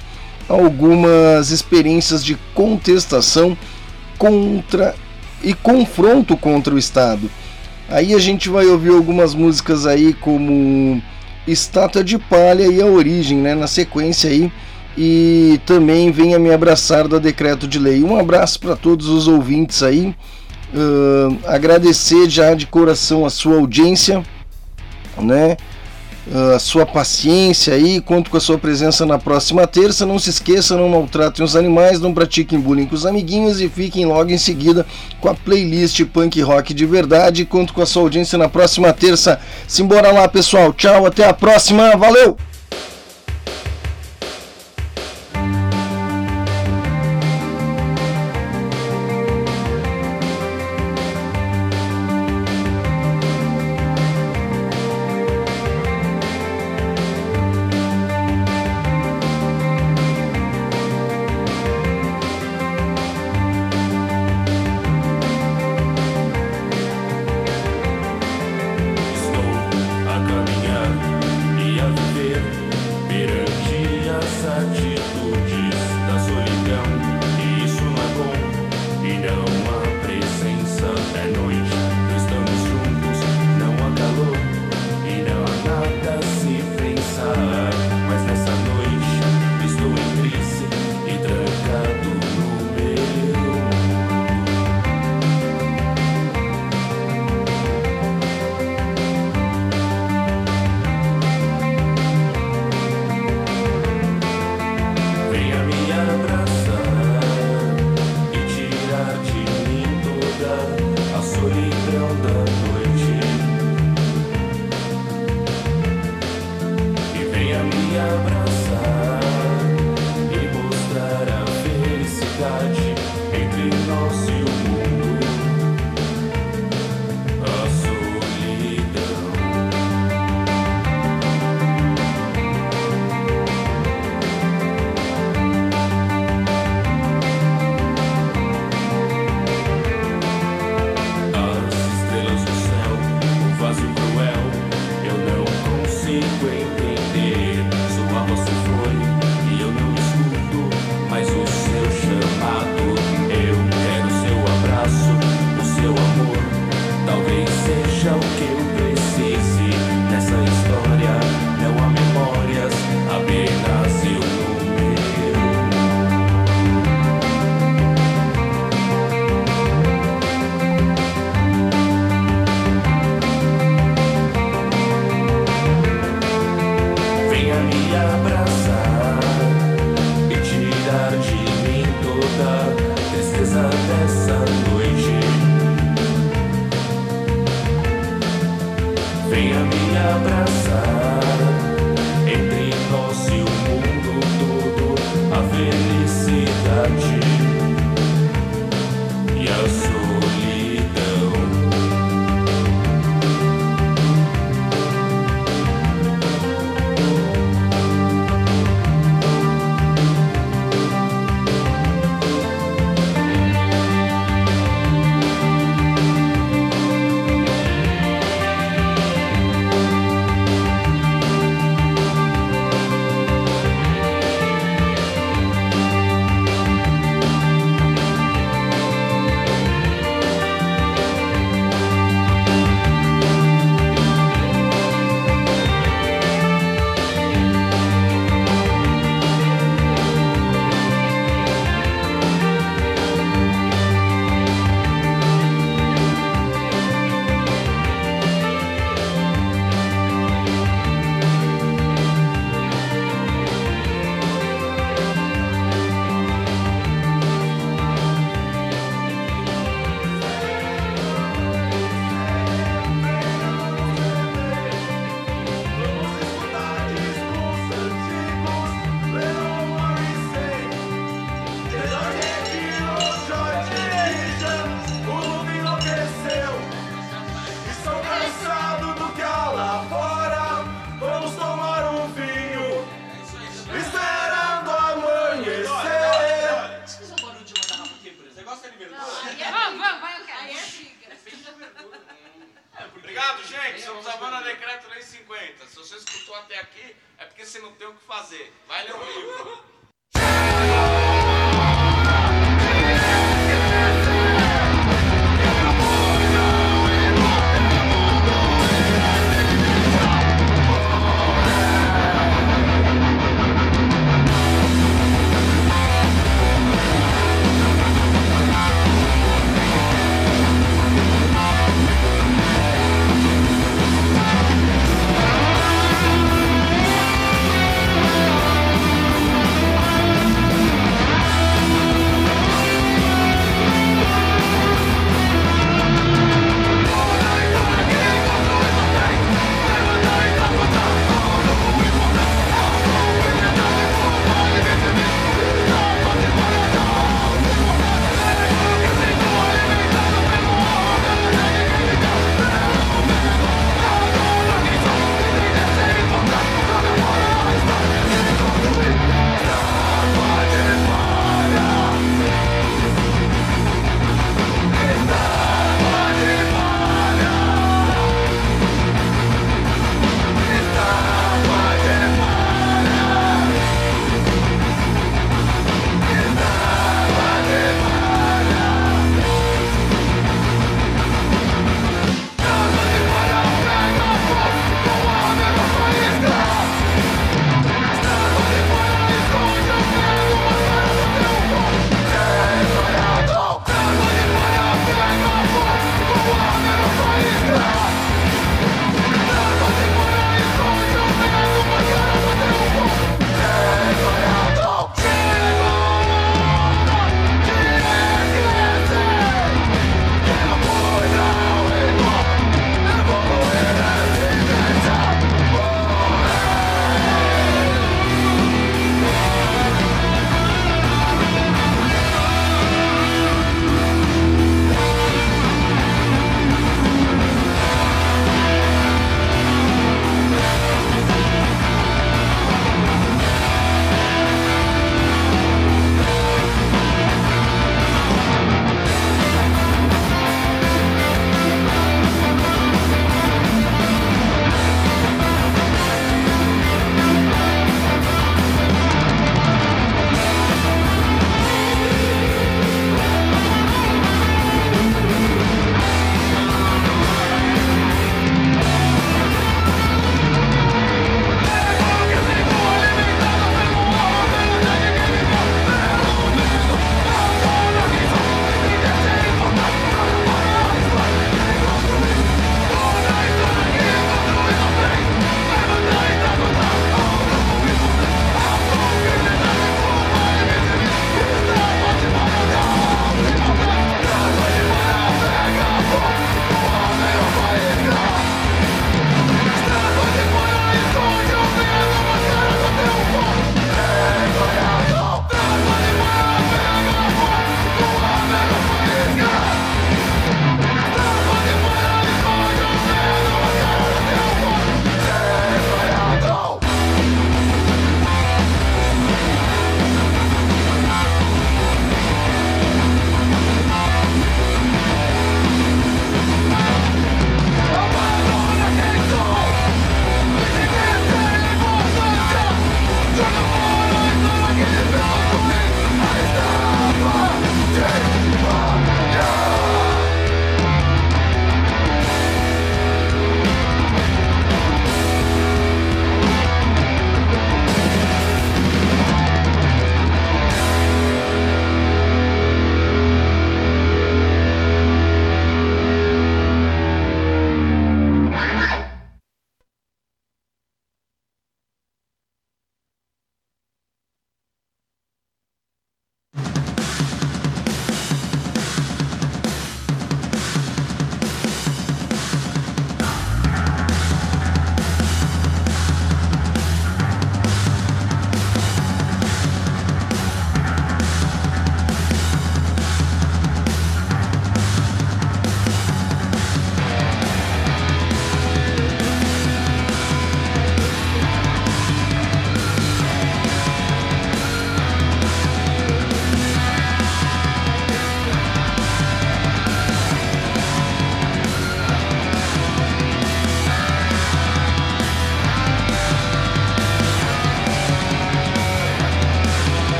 algumas 0.48 1.50
experiências 1.50 2.24
de 2.24 2.38
contestação 2.54 3.58
contra 4.16 4.94
e 5.42 5.54
confronto 5.54 6.36
contra 6.36 6.72
o 6.72 6.78
Estado. 6.78 7.28
Aí 7.88 8.14
a 8.14 8.18
gente 8.20 8.48
vai 8.48 8.66
ouvir 8.66 8.90
algumas 8.90 9.34
músicas 9.34 9.86
aí 9.86 10.12
como 10.14 11.02
Estátua 11.48 12.04
de 12.04 12.16
Palha 12.16 12.68
e 12.68 12.80
a 12.80 12.86
Origem, 12.86 13.38
né? 13.38 13.56
Na 13.56 13.66
sequência 13.66 14.30
aí 14.30 14.52
e 15.00 15.60
também 15.64 16.10
venha 16.10 16.40
me 16.40 16.52
abraçar 16.52 17.06
da 17.06 17.20
decreto 17.20 17.68
de 17.68 17.78
lei. 17.78 18.02
Um 18.02 18.18
abraço 18.18 18.58
para 18.58 18.74
todos 18.74 19.06
os 19.08 19.28
ouvintes 19.28 19.80
aí. 19.80 20.12
Uh, 20.74 21.38
agradecer 21.46 22.28
já 22.28 22.52
de 22.52 22.66
coração 22.66 23.24
a 23.24 23.30
sua 23.30 23.54
audiência, 23.54 24.24
né? 25.16 25.56
Uh, 26.26 26.56
a 26.56 26.58
sua 26.58 26.84
paciência 26.84 27.74
aí, 27.74 28.00
conto 28.00 28.28
com 28.28 28.36
a 28.36 28.40
sua 28.40 28.58
presença 28.58 29.06
na 29.06 29.20
próxima 29.20 29.68
terça. 29.68 30.04
Não 30.04 30.18
se 30.18 30.30
esqueça, 30.30 30.76
não 30.76 30.88
maltratem 30.88 31.44
os 31.44 31.54
animais, 31.54 32.00
não 32.00 32.12
pratiquem 32.12 32.58
bullying 32.58 32.86
com 32.86 32.96
os 32.96 33.06
amiguinhos 33.06 33.60
e 33.60 33.68
fiquem 33.68 34.04
logo 34.04 34.32
em 34.32 34.38
seguida 34.38 34.84
com 35.20 35.28
a 35.28 35.34
playlist 35.34 36.04
punk 36.06 36.40
rock 36.42 36.74
de 36.74 36.84
verdade. 36.84 37.44
Conto 37.44 37.72
com 37.72 37.82
a 37.82 37.86
sua 37.86 38.02
audiência 38.02 38.36
na 38.36 38.48
próxima 38.48 38.92
terça. 38.92 39.38
Simbora 39.68 40.10
lá, 40.10 40.26
pessoal. 40.26 40.72
Tchau, 40.72 41.06
até 41.06 41.24
a 41.24 41.32
próxima. 41.32 41.96
Valeu! 41.96 42.36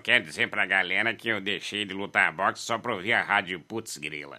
Eu 0.00 0.02
quero 0.02 0.24
dizer 0.24 0.48
pra 0.48 0.64
galera 0.64 1.14
que 1.14 1.28
eu 1.28 1.42
deixei 1.42 1.84
de 1.84 1.92
lutar 1.92 2.32
boxe 2.32 2.62
só 2.62 2.78
pra 2.78 2.94
ouvir 2.94 3.12
a 3.12 3.22
rádio 3.22 3.60
Putz 3.60 3.98
Grila. 3.98 4.38